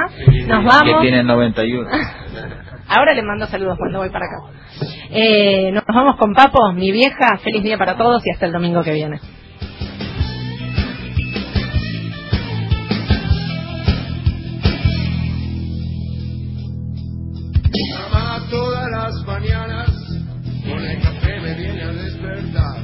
[0.49, 1.03] Nos Que vamos.
[1.03, 1.89] tiene 91.
[2.89, 4.59] Ahora le mando saludos cuando voy para acá.
[5.11, 7.37] Eh, nos vamos con Papo, mi vieja.
[7.43, 9.19] Feliz día para todos y hasta el domingo que viene.
[19.07, 19.89] Las mañanas
[20.65, 22.77] con el café me viene a despertar.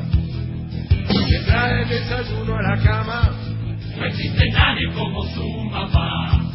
[1.29, 3.31] Me trae el desayuno a la cama.
[3.97, 6.53] No existe nadie como su mamá.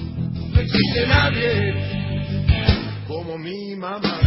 [0.53, 1.74] No existe nadie
[3.07, 4.20] como mi mamá.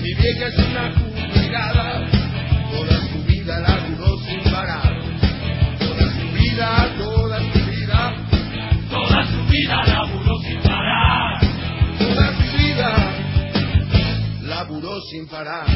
[0.00, 2.06] Mi vieja es una jubilada,
[2.70, 4.92] toda su vida laburó sin parar.
[5.80, 7.23] Toda su vida, toda
[15.10, 15.66] sin parar.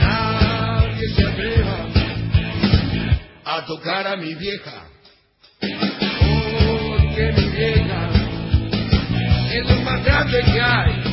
[0.00, 1.86] Nadie se atreva
[3.44, 4.88] a tocar a mi vieja.
[5.60, 8.10] Porque mi vieja
[9.52, 11.07] es lo más grande que hay.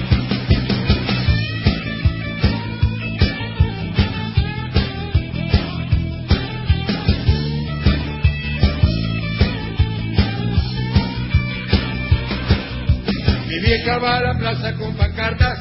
[13.66, 15.58] Vieja va a la plaza con pancartas,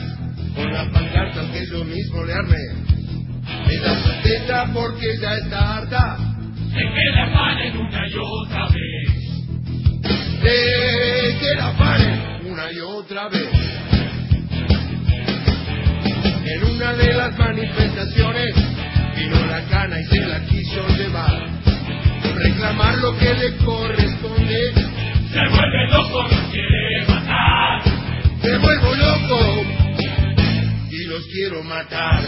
[0.54, 2.64] con las pancartas que yo mismo le armé.
[3.66, 6.16] Me da contenta porque ya está harta.
[6.74, 9.08] De que la paren una y otra vez.
[10.42, 12.20] De que la paren
[12.52, 13.48] una y otra vez.
[16.44, 18.54] En una de las manifestaciones
[19.16, 21.46] vino la cana y se la quiso llevar.
[22.36, 24.74] Reclamar lo que le corresponde.
[25.32, 27.53] Se vuelve loco, los quiere matar.
[28.44, 29.64] Me vuelvo loco
[30.90, 32.22] y los quiero matar.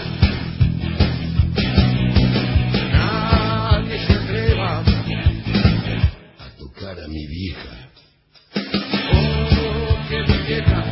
[2.90, 4.78] Nadie se atreva
[6.38, 7.90] a tocar a mi vieja.
[9.12, 10.84] Oh, que mi vieja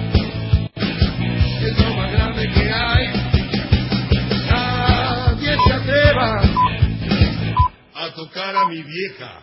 [1.63, 3.07] es lo más grande que hay.
[4.47, 6.43] Nadie se atreva
[7.95, 9.41] a tocar a mi vieja.